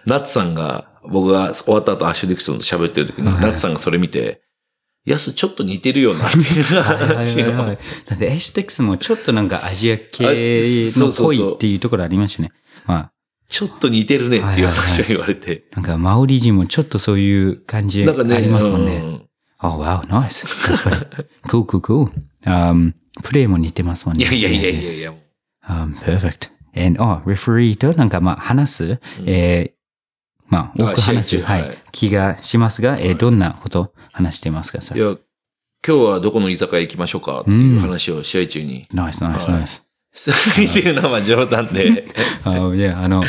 [0.06, 4.43] ナッツさんが、僕が終わった後アッシュ・ディクソンと喋ってる時に、はいナッツさんがそれ見て、
[5.06, 7.52] ヤスちょっと似てるよな っていう話を。
[7.52, 7.74] だ
[8.16, 12.52] ってエシテックスもちょっとなんかアジア系の濃いっていうところありましたね。
[12.86, 13.12] まあ、
[13.48, 15.66] ちょっと似てるねっていう話を言われて。
[15.74, 18.96] なんかマオリ人もちょっとそういう感じありますもんね。
[18.98, 19.22] うん
[19.66, 20.46] Oh, wow, nice.
[20.70, 20.96] やっぱり
[21.48, 22.12] cool, cool, cool.
[22.46, 24.26] Um, プレイも似てますもんね。
[24.26, 25.14] いやいやいやいやいや。
[25.66, 26.52] Um, perfect.
[26.76, 29.83] And, oh, referee となんかまあ話す、えー
[30.54, 35.02] まあ、多く話す、はい、気がしますが、えーどんなこと話してますかそれ？
[35.02, 35.10] いや、
[35.86, 38.88] 今日はどこの居酒屋行きましょうかっていう話を試合中に。
[38.94, 39.86] ナイス、ナイス、はいナイス。
[40.32, 42.06] っていうのは冗談で。
[42.46, 43.24] あいや、あの、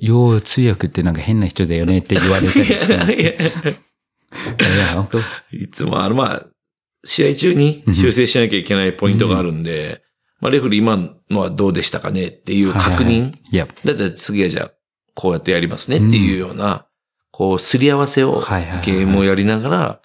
[0.00, 3.38] 要通訳ってなんか変な人だよねって言われたりしてますけ
[4.58, 4.74] ど。
[4.74, 5.08] いや、
[5.52, 6.46] いつも、あの、まあ、
[7.04, 10.02] 試合中に修正しなきゃいけないポイントがあるんで、
[10.40, 10.96] まあ、レフェリー今
[11.30, 13.32] のはどうでしたかねっていう確認。
[13.50, 14.70] いや、だったら次はじゃあ、
[15.16, 16.86] こうやってやりますねっていうような、
[17.32, 18.40] こう、すり合わせを、
[18.84, 20.00] ゲームをやりながら、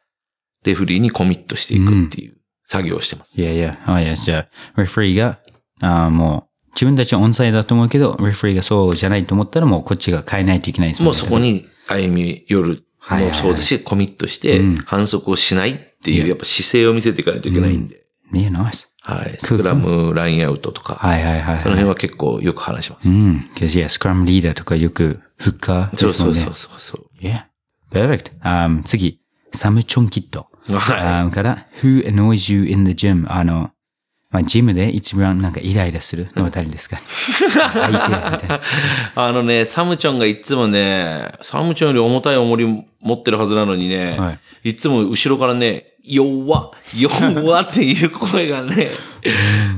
[0.63, 3.39] レフェリーにコミットしていくっていう作業をしてます。
[3.39, 5.39] いやいや、あいや、じゃあ、レフェリーが、
[5.81, 11.19] あもう、自分たちはオンサイドだと思うけど、レフェリーがそうじゃないと思ったらもうこっちが変えないといけないですもんね。
[11.19, 16.27] もうそこに歩み寄るもそうだし、コミットしてうん、反則をしないっていう、いや。
[16.27, 18.90] やっぱ姿勢を見せていかないといけないんで、いや、ナイス。
[19.03, 19.35] はい。
[19.39, 21.59] スクラム、ラインアウトとか、はいはいはい。
[21.59, 23.11] その辺は結構よく話しますう。
[23.11, 23.49] ん。
[23.55, 26.39] けど、いや、スクラムリーダーとかよく、フッカーですもんね。
[26.39, 27.23] そうそうそうそう。
[27.25, 27.45] Yeah.
[27.91, 28.39] Perfect.
[28.43, 29.19] Um, 次、
[29.53, 30.47] サムチョンキット。
[30.69, 33.25] は um, から、Who annoys you in the gym?
[33.31, 33.71] あの、
[34.29, 36.97] まあ、ジムで一番なんかイライラするのは誰ですか？
[36.99, 38.55] 相手みたいな。
[38.55, 38.61] い。
[39.15, 48.89] あのね、サムちゃんがいつもね、サムちゃんより重たい重り持ってるはずなのにね、、はいつも後ろからね、弱っ、弱っっていう声がね、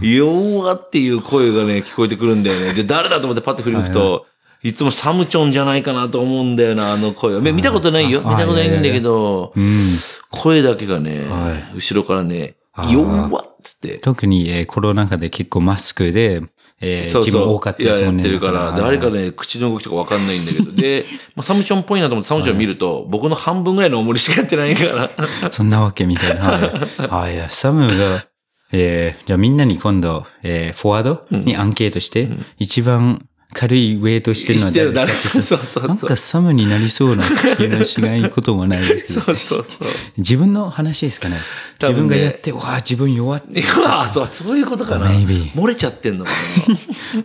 [0.01, 2.73] 弱っていう声がね、聞こえてくるんだよね。
[2.73, 4.25] で、誰だと思ってパッと振り向くと、
[4.63, 7.41] いつもサムチョンじゃないかなと思うんだよな、あの声は。
[7.41, 8.21] め見たことないよ。
[8.23, 9.97] あ見たことないんだけど、うん。
[10.29, 12.55] 声だけがね、は後ろからね
[12.89, 13.97] 弱っつって。
[13.97, 16.41] 特に、えーコロナ禍で結構マスクで、
[16.85, 17.21] えー、そうそう。
[17.25, 18.23] 自分多かったですもんね。
[18.23, 20.71] てるから、だ誰かね、口の動きとかわかんないんだけど。
[20.73, 25.09] で、 まあ、サムチョンっぽいなと思ってサムチョン見ると、僕の半分ぐらいの重りしかやってないから。
[25.49, 26.41] そんなわけみたいな。
[26.41, 27.29] はい。
[27.29, 28.25] あ、いや、サムが、
[28.73, 35.17] えー、じゃあみんなに今度、えー、フォワードにアンケートして、一番軽いウェイトしてるのは誰か？
[35.31, 36.15] そうそうそうなんか。
[36.15, 37.23] サムになりそうな
[37.57, 39.21] 気がしないこともないですけど。
[39.25, 39.87] そうそうそう。
[40.17, 41.37] 自分の話ですかね？
[41.79, 43.59] 自多分がやって、わあ、自分弱って。
[43.61, 45.07] いやそう、そういうことかな。
[45.09, 46.31] 漏れちゃってんのか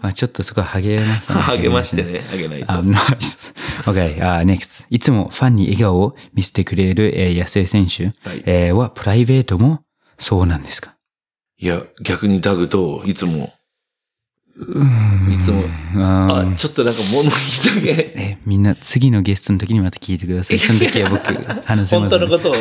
[0.02, 1.42] あちょっとそこ励ますな。
[1.42, 2.02] 励まして。
[2.02, 2.72] ね、あげないと。
[2.72, 3.54] あ、ナイス。
[3.84, 4.84] OK、あ、next。
[4.90, 9.82] いつもファンに笑顔を見せてくれる、えー、安江選手、はいえーは、プライベートも
[10.18, 10.94] そうなんですか？
[11.60, 13.52] いや、逆にダグと、いつも、
[14.60, 15.62] いつも、
[16.04, 20.58] ああ、ちょっとなんか物言いだけ、え、みんな次のゲストの時にまた聞いてください。
[20.58, 21.22] その時は僕
[21.64, 22.54] 話せ本ます、当のことを。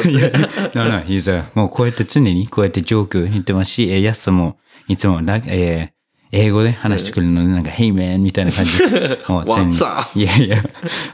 [0.75, 4.57] no, no, he's a, もうこうやって常にこうやってジョーク言ってますし、えー、ヤスも
[4.87, 5.97] いつもラ、えー
[6.33, 8.17] 英語で話してくるので、なんか、Hey man!
[8.17, 9.17] みたいな感じで。
[9.29, 9.73] もう常に?
[10.15, 10.61] いやいや、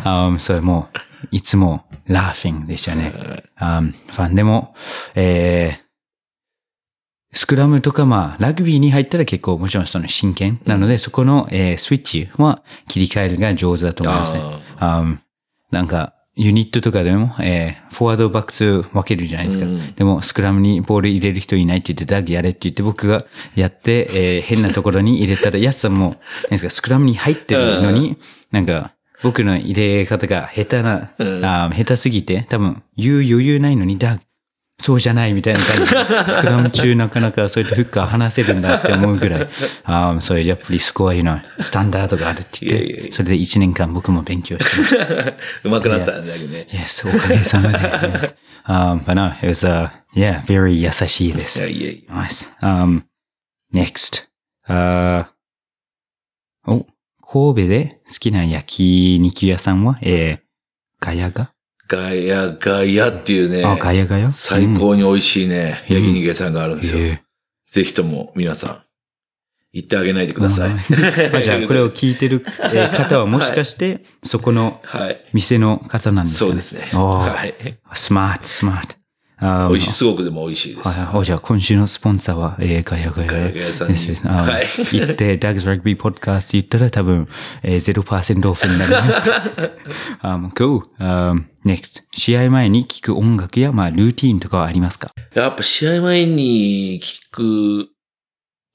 [0.03, 3.13] um, それもう、いつも laughing でしたね。
[3.61, 4.73] um, ファンでも、
[5.13, 5.82] えー
[7.33, 14.41] スクラムとかまあ、ラグビーに入ったら結構もちろんその真剣なので、そこの、えースイッチは切り替えるが上手だと思いますね。
[14.79, 15.17] um,
[15.71, 19.65] なんか、ユニットとかでも、えー、フォワード、バックス分けるじゃないですか。
[19.65, 23.23] うんでも、スクラムにボール入れる人いないって言って、ダグやれって言って、僕が
[23.55, 28.17] やって、えー、 変なところに入れたら、ヤスさんも、なんですか、スクラムに入ってるのに、
[28.51, 31.45] なんか、僕の入れ方が下手な、うん。
[31.45, 34.21] あー下手すぎて、多分、言う余裕ないのに、ダグ、
[34.83, 39.47] そうじゃないみたいな感じで、 スクラム中なかなかそうやってフックは離せるんだって思うぐらい、
[39.85, 45.33] あーそういうやっぱりスコアいうのはスタンダードがあるって言っいやいやいや、てそれで1年間僕も勉強してました。
[45.63, 46.67] うまくなったんだけどね。
[46.69, 47.77] Yes, おかげさまで。
[47.79, 48.35] yes.
[48.65, 51.65] Um, but no, it was, uh, yeah, very 優しいでいやす。
[51.65, 52.13] いやいや。
[52.13, 52.51] Nice.
[52.61, 53.03] Um,
[53.73, 54.23] next.
[54.67, 55.27] Uh,
[56.67, 56.85] お、
[57.21, 60.39] 神戸で好きな焼肉屋さんは、えー、
[60.99, 61.52] ガヤガ？
[61.87, 64.31] ガヤガヤっていうね、あ、ガヤガヤ？
[64.31, 66.99] 最高に美味しいね、焼肉屋さんがあるんですよ。
[67.03, 67.21] え
[67.69, 68.83] ぜひとも皆さん、
[69.73, 70.75] 行ってあげないでください。
[70.79, 75.23] じゃあ、これを聞いてるえー 方はもしかして、そこのはい。
[75.33, 76.87] 店の方なんですかそうですね。
[76.91, 77.55] はい。
[77.93, 78.95] スマート、スマート。
[79.45, 80.87] あー美味しい、すごくでも美味しいです。
[80.87, 83.27] はいじゃあ、今週のスポンサーは、えー、ガヤガヤ。
[83.29, 87.27] ガヤさんにですはい行って、ダグズラグビーポッドカスト言ったら多分、
[87.61, 89.31] えー、0%オフになります。
[90.23, 90.83] um, cool.
[90.99, 92.03] Um, next.
[92.13, 95.11] 試合前に聞く音楽や、まあ、ルーティーンとかはありますか？
[95.33, 97.85] やっぱ試合前に聞くっ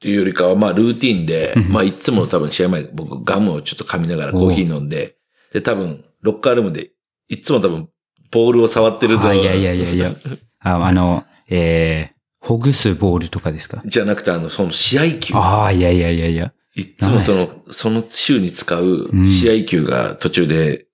[0.00, 5.16] ていうよりかは、まあルーティンで、まあいつも多分試合前、僕ガムをちょっと噛みながらコーヒー飲んで、
[5.52, 6.90] で多分ロッカールームで、
[7.28, 7.88] いつも多分
[8.30, 10.10] ボールを触ってると、あいやいやいやいや。
[10.76, 13.82] ああの、えー、ほぐすボールとかですか？
[13.84, 15.34] じゃなくてあの、その試合球。
[15.34, 16.52] ああ、いやいやいやいや。
[16.74, 20.86] いつもその、その週に使う試合球が途中で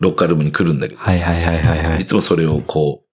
[0.00, 2.04] ロッカールームに来るんだけど、はいはいはいはいはいい。
[2.06, 3.04] つもそれをこ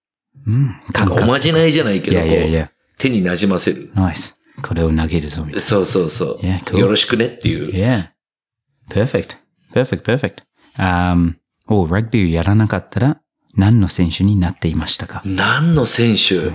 [0.48, 0.66] うん。
[0.66, 2.72] う、なんかおまじないじゃないけいど、こう、やいやいや。
[2.98, 3.92] 手に馴染ませる。
[3.94, 4.36] ナイス。
[4.64, 6.46] これを投げるぞ、みたいそうそうそう。
[6.46, 6.78] Yeah, cool.
[6.80, 7.72] よろしくねっていう。
[7.74, 8.08] Yeah.
[8.90, 9.38] Perfect.
[9.74, 10.34] Perfect, perfect.
[10.78, 11.36] Um,
[11.68, 13.22] お、ラグビーをやらなかったら
[13.56, 15.22] 何の選手になっていましたか？
[15.26, 16.52] 何の選手、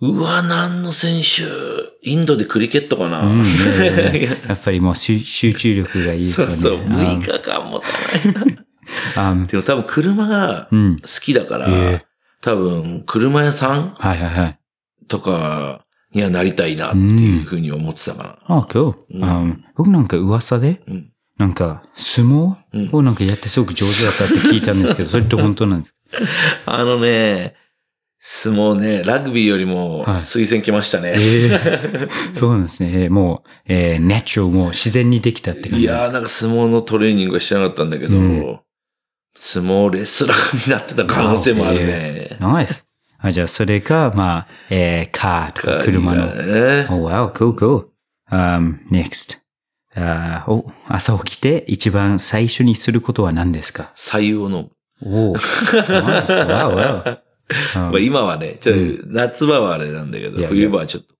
[0.00, 1.42] うわ、何の選手？
[2.02, 3.44] インドでクリケットかな、うん、い
[4.48, 6.96] やっぱりもう集集中力がいいですそうよね。
[6.96, 8.58] そう、6日間持たない。
[9.16, 10.96] あでも多分車がうん。
[11.00, 11.72] 好きだから、え
[12.02, 12.10] え
[12.42, 14.58] 多分車屋さんはいはいはい。
[15.08, 18.94] とかにはなりたいなっていうふうに思ってたかあ、cool.
[19.12, 20.94] うんうん僕なんか噂で、な。
[20.94, 21.12] うん。
[21.40, 22.54] なんか相撲？
[22.74, 25.94] うんをなんかやってすごく上手だったって聞いたんですけど、 それって本当なんです
[26.66, 26.76] か？
[26.76, 27.54] あのね、
[28.18, 31.14] 相撲ね、ラグビーよりもはい推薦来ましたね。
[31.16, 32.90] ええそうなんですね。
[33.04, 38.58] えーもう、えー、ナチュラルもう自然にできたって感じですいやーなんか相撲のトレーニングはしてなかったんだけど、うん
[39.36, 42.36] 相撲レスラーになってた可能性もあるね。
[42.40, 42.84] ナイス。
[43.18, 46.26] あ、じゃあ、それか、まあ、えー、カーとか車の。
[46.26, 46.86] ね。
[46.90, 47.86] Oh, wow, cool, cool.
[48.30, 49.38] Um, next.
[49.96, 53.92] あーお、朝起きて一番最初にすることは何ですか？
[53.94, 54.70] 左右を飲む。
[55.02, 55.34] おお.
[57.74, 61.14] まあ今はね、ちょっと夏場はあれなんだけど、冬場はちょっと、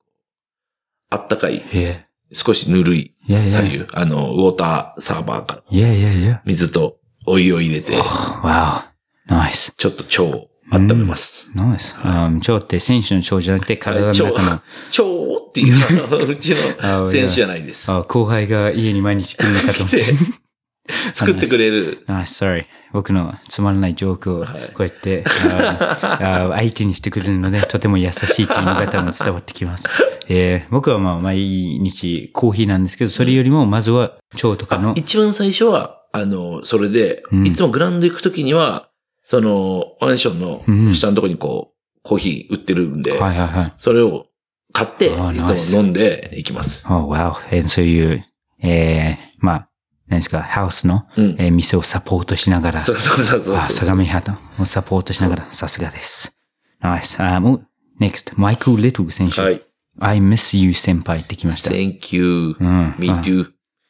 [1.11, 2.07] あったかい、え。
[2.33, 3.87] 少しぬるい左右。
[3.93, 5.63] あの、ウォーターサーバーから。
[5.69, 6.43] いやいやいや。
[6.45, 8.83] 水とお湯を入れて、Wow,
[9.27, 9.73] ナイス。
[9.77, 11.51] ちょっと腸を温めます。
[11.55, 11.97] ナイス。
[11.97, 17.91] Um, 腸って選手の腸じゃなくて体の中の、腸っていうのはうちあの選手じゃないです。
[17.91, 21.15] あ後輩が家に毎日来るのかと思って来。
[21.15, 22.05] 作ってくれる。
[22.07, 22.65] あ、sorry.
[22.93, 29.89] 僕のつまらないジョークをはいこうやって、ああ相手にしてくれるので、とても優しいっていうのが多分伝わってきます。
[30.29, 38.89] えー僕はまあ毎日コーヒーなんですけど、それよりもまずは腸とかの、一番最初は、あの、それで、うんいつもグラウンド行くときには、
[39.31, 43.75] その、マンションうんの下のところにこう、コーヒー売ってるんで、はいはいはい。
[43.79, 44.27] それを
[44.73, 46.85] 買って、いつも飲んで行きます。
[46.93, 47.35] Oh, wow.
[47.53, 48.25] えーそういう、
[48.61, 49.69] えーまあ、
[50.09, 53.87] 何ですか、ハウスの、うんえー店をサポートしながら、そうそうそうそうあ、そう。
[53.87, 56.37] 相模原をサポートしながら、さすがです。
[56.81, 57.23] ナイス。
[57.23, 57.67] あ、もう、
[58.01, 59.41] next、マイク・リトル選手。
[59.41, 59.63] はい。
[60.01, 61.71] I miss you 先輩ってきました。
[61.71, 62.57] Thank you.
[62.59, 62.95] うん。
[62.99, 63.47] Me あ too.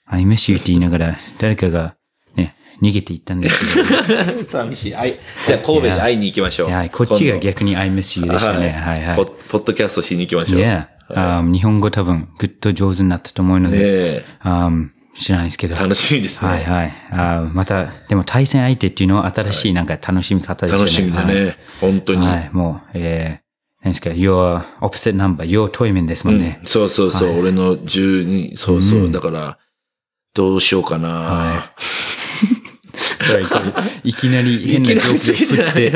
[0.07, 1.95] I miss you って言いながら、誰かが、ね、
[2.83, 4.93] 逃げていったんですけ 寂しい。
[4.93, 5.19] はい。
[5.47, 6.69] じゃあ神戸で会いに行きましょう。
[6.69, 8.71] ど、いや、こっちが逆に I miss you でしたね。
[8.71, 9.17] はいはい。
[9.17, 10.61] ポッポッドキャストしに行きましょう。
[10.61, 10.87] Yeah.
[11.15, 14.71] あ日本語多分、ぐっと上手になったと思うのねで、えあ
[15.15, 15.75] 知らないですけど。
[15.77, 16.51] 楽しみですね。
[16.51, 16.93] はいはい。
[17.11, 20.85] あまた、でも対戦相手っていうのは新しいなんか楽しみ方ですよね。
[20.85, 21.57] 楽しみだね。
[21.81, 22.27] 本当に。
[22.27, 22.39] はい。
[22.39, 26.67] はい、もう、えー、何ですか、your opposite number, your トイメンですもんねうん。
[26.67, 27.41] そうそうそう。
[27.41, 29.11] 俺の12、そうそう。
[29.11, 29.59] だから、
[30.35, 31.09] どうしようかな。
[31.09, 31.81] はい。
[33.21, 33.43] それ、
[34.05, 35.93] いきなり変なジョークを振って、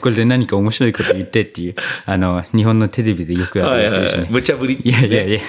[0.00, 1.74] これで何か面白いこと言ってっていう、
[2.06, 3.76] あの、日本のテレビでよくあ。
[3.76, 4.28] るやつですね。
[4.30, 4.80] 無茶ぶり。
[4.82, 5.40] いやいやいや。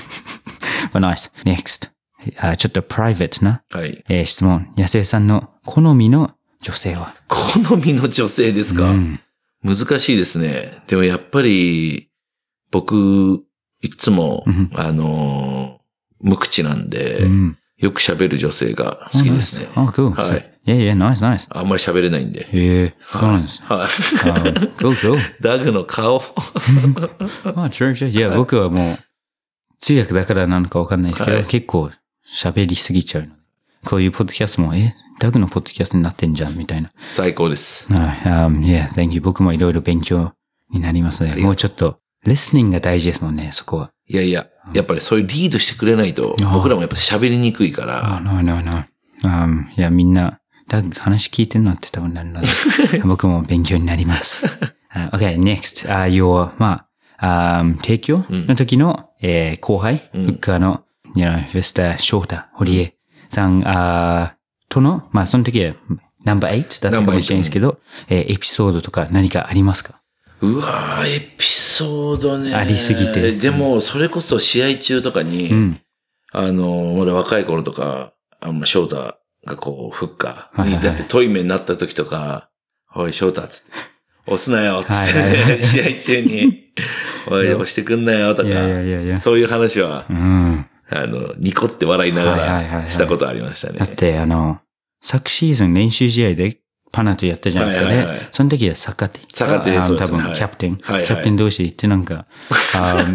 [0.93, 1.31] well, nice.
[1.43, 1.89] Next.
[2.39, 4.03] あちょっとプライベートな、はい。
[4.07, 4.71] えー質問。
[4.77, 7.15] 安江さんの好みの女性は？
[7.27, 9.19] 好みの女性ですか、うん。
[9.63, 10.83] 難しいですね。
[10.87, 12.09] でもやっぱり、
[12.71, 13.43] 僕、
[13.81, 15.81] いつも、うんあのー
[16.23, 17.57] 無口なんで、うん。
[17.81, 19.69] よく喋る女性が好きですね。
[19.75, 20.11] あ、cool.
[20.11, 21.47] はい So- Yeah, yeah, nice, nice.
[21.49, 22.47] あんまり喋れないんで。
[22.51, 23.63] へえ、そうなんです。
[23.63, 23.87] はい。
[23.87, 25.19] Um, cool, cool.
[25.41, 26.21] ダグの顔。
[27.55, 28.09] まあ、true, true.
[28.09, 28.99] いや、僕はもう、
[29.79, 31.89] 通訳だからなのかわかんないですけど、はい結構
[32.31, 33.33] 喋りすぎちゃうので。
[33.85, 36.91] こういうポッドキャストも、え、ダグのポッドキャストになってんじゃん、みたいな。
[36.99, 37.91] 最高です。
[37.91, 39.21] はい、um, yeah, thank you.
[39.21, 40.33] 僕もいろいろ勉強
[40.71, 43.91] になりますので、ありがとうもうちょっと、listening が大事ですもんね、そこは。
[44.11, 48.83] いやいや、やっぱりそういうリードしてくれないと、あ僕らもやっぱ喋りにくいかあ、ら、no, no, no.
[49.23, 49.81] Um, い。
[49.81, 52.47] や、みんな、ダグ話聞いてんなって多分なるので、
[53.05, 54.45] 僕も勉強になります。
[54.93, 55.87] Uh, okay, next.
[55.87, 56.85] Uh, your, ま
[57.17, 60.25] あ、um, 提供の時の、えー後輩、うん。
[60.25, 60.83] フッカーの、
[61.15, 62.95] you know, フェスタ、翔太、堀江
[63.29, 65.73] さん、あーとの、まあ、その時は、
[66.23, 70.00] ナンバー8だったかもしれないですけど、えーエピソードとか何かありますか？
[70.41, 72.55] うわーエピソードね。
[72.55, 75.81] ありすぎてでも、それこそ試合中とかに、うん。
[76.31, 82.49] あの、まだ若い頃とか、あの、翔太がこう、フッカーに、はいはいはいだってトイメになった時とか、
[82.95, 83.71] おい、翔太っつって、
[84.25, 86.63] 押すなよ、つって、はいはいはい 試合中に、
[87.27, 89.17] おい、押してくんなよ、とか、いやいやいやいや。
[89.19, 90.65] そういう話はう、ん。
[90.89, 93.79] あの、ニコって笑いながはいはいはいはいらしたことありましたね。
[93.79, 94.59] だって、あの、
[95.01, 96.57] 昨シーズン練習試合で
[96.91, 97.97] パナとやったじゃないですかね。
[97.97, 99.19] はいはいはいその時は坂手。
[99.33, 102.25] 坂手ねはい分キャプテン、はいはいキャプテン同士で言ってなんか、
[102.75, 103.05] あ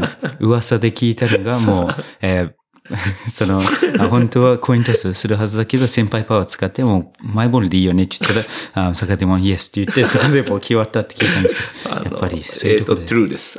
[0.41, 2.53] 噂で聞いたのがもう、えー
[3.29, 3.61] その、
[3.99, 13.07] あ本当はコイントスするはずだけど、先輩パワー使ってもう、マイボールでいいよねって言ったら、 あ坂手もイエスって言って、それでもう決まったって聞いたんですけど、やっぱりそういえっ、と、うところで。
[13.07, 13.59] トゥルーです。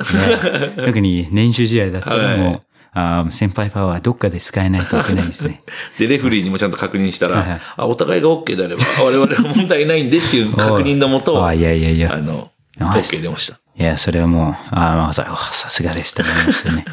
[0.76, 2.62] ね特に練習試合だったらもう、はい
[2.92, 5.62] あ先輩パワーどっかで使えないといけないですね。
[5.98, 12.16] で、レフリーにもちゃんと確認したはいはいら、あ、お互いが OK であれば、我々は問題ないんでっていう 確認のもと、あ、あいやいやいや。
[12.18, 13.58] の、ナイス OK 出ました。
[13.78, 16.84] いや、それはもう、あまあ、ささすがですと思いましたね。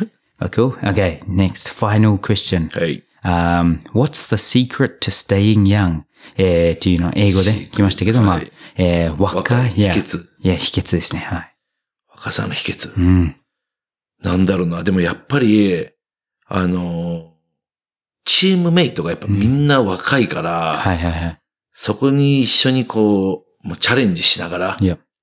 [0.52, 0.78] cool.
[0.82, 2.70] Okay, next, final question.
[2.80, 3.04] はい。
[3.24, 6.02] Um, what's the secret to staying young?
[6.38, 10.26] えー、っていうのは英語で来ましたけど、まあはい、えー、若い、秘訣。
[10.40, 11.22] いや、秘訣ですね。
[11.22, 11.56] はい。
[12.10, 12.94] 若さの秘訣。
[12.96, 13.36] うん。
[14.26, 14.84] なんだろうな。
[14.84, 15.88] でもやっぱり、
[16.48, 17.34] あの、
[18.26, 21.40] チームメイトがやっぱみんな若いから、はいはいはい。
[21.74, 24.78] そこに一緒にこう、もうチャレンジしながら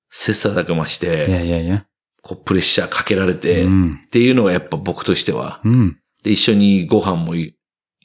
[0.08, 1.86] 切磋琢磨しいやて、いやいや。
[2.22, 4.00] こうプレッシャーかけられて、っうん。
[4.10, 5.98] ていうのがやっぱ僕としては、うん。
[6.22, 7.56] で、一緒にご飯もい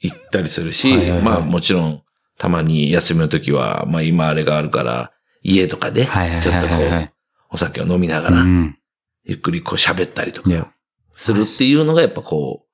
[0.02, 2.02] 行ったりするし、はいはいはいまあもちろん、
[2.36, 6.74] たまに休みの時は、まあ今あれがあるから、家とかで、ちょっとこ。
[6.76, 7.10] う、
[7.50, 8.78] お酒を飲みながら、うん。
[9.24, 10.72] ゆっくりこう喋ったりとか、
[11.18, 12.68] するっていうのがやっぱこう、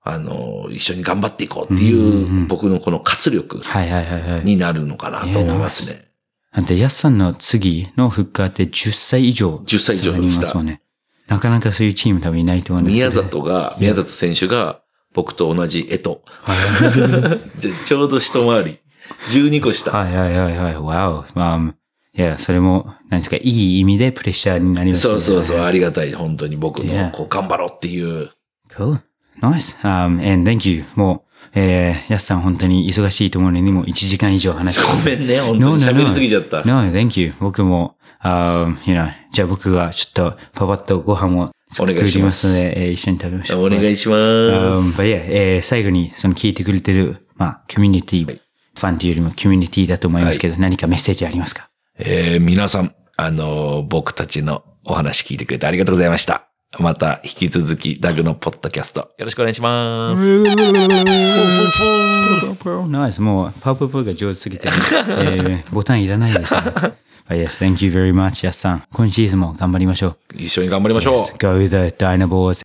[0.00, 3.60] あの、一緒に頑張っていこうっていう僕のこの活力。
[4.44, 6.08] になるのかなと思いますね。
[6.54, 9.56] だって、ヤスさんの次のフッカーって10歳以上。
[9.66, 10.80] 10歳以上ありますもんね。
[11.26, 13.22] なかなかそういうチーム多分いないと思うんです宮けど。
[13.24, 14.80] 里が、宮里選手が
[15.12, 16.22] 僕と同じ絵と、
[17.58, 18.78] じゃあちょうど一回り、
[19.32, 19.90] 12個下。
[19.90, 20.76] はいはいはいはい。
[20.76, 21.38] わお。
[22.16, 25.62] まあ、いや、それも、何ですか、いい意味でプレッシャーになりますそうそうそう、う。
[25.62, 28.30] ありがたい、本当に僕.の、こう、頑張ろうっていう。
[28.70, 28.98] Cool.
[29.42, 29.76] Nice.
[29.82, 30.84] Um, and thank you.
[30.94, 36.10] もう、えー、ヤスさん本当に忙しいと思うのに、もう1時間以上話してごめんね、本当 No, に no, 喋り no.
[36.10, 36.64] すぎちゃった。
[36.64, 37.34] No, thank you.
[37.38, 43.66] 僕も、um, you know, じゃあ僕がちょっとパパッとご飯を作お願いしりまますすので、えー一緒に食べましょう。
[43.66, 45.00] お願いしま Um, す。
[45.02, 48.40] but yeah, えー最後にその聞いてくれてる、まあ、コミュニティ、はい
[48.78, 51.70] ファンというよりもコミュニティだと思いますけど、何かメッセージありますか？
[51.98, 56.42] えー皆さん、あのー僕たちのお話聞いてくれてありがとうございました。
[56.78, 60.42] また引き続き、ダグのポッドキャスト、よろしくお願いします。
[62.88, 66.60] ナイス、もう、パウパウパウが上手すぎて、えーボタンいらないですね。
[67.30, 68.82] Yes, thank you very much, ヤスさん。
[68.92, 70.18] 今シーズンも頑張りましょう。
[70.36, 71.18] 一緒に頑張りましょう。
[71.18, 72.60] Yes, Go the Dynaballs.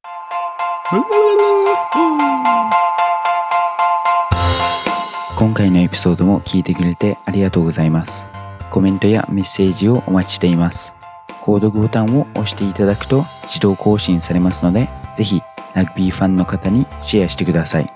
[5.37, 8.27] 今回のエピソードも聞いてくれてありがとうございます。
[8.71, 10.95] コメントやメッセージをお待ちしています。
[11.41, 15.41] 購読ボタンを押していただくと自動更新されますので、ぜひ
[15.73, 17.93] ラグビーファンの方にシェアしてください。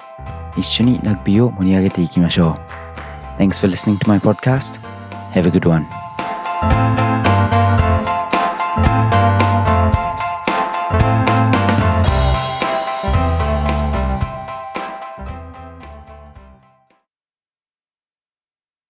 [0.58, 2.60] 一緒にラグビーを盛り上げていきましょ
[3.38, 3.42] う。
[3.42, 4.80] Thanks for listening to my podcast.
[5.32, 5.86] Have a good one.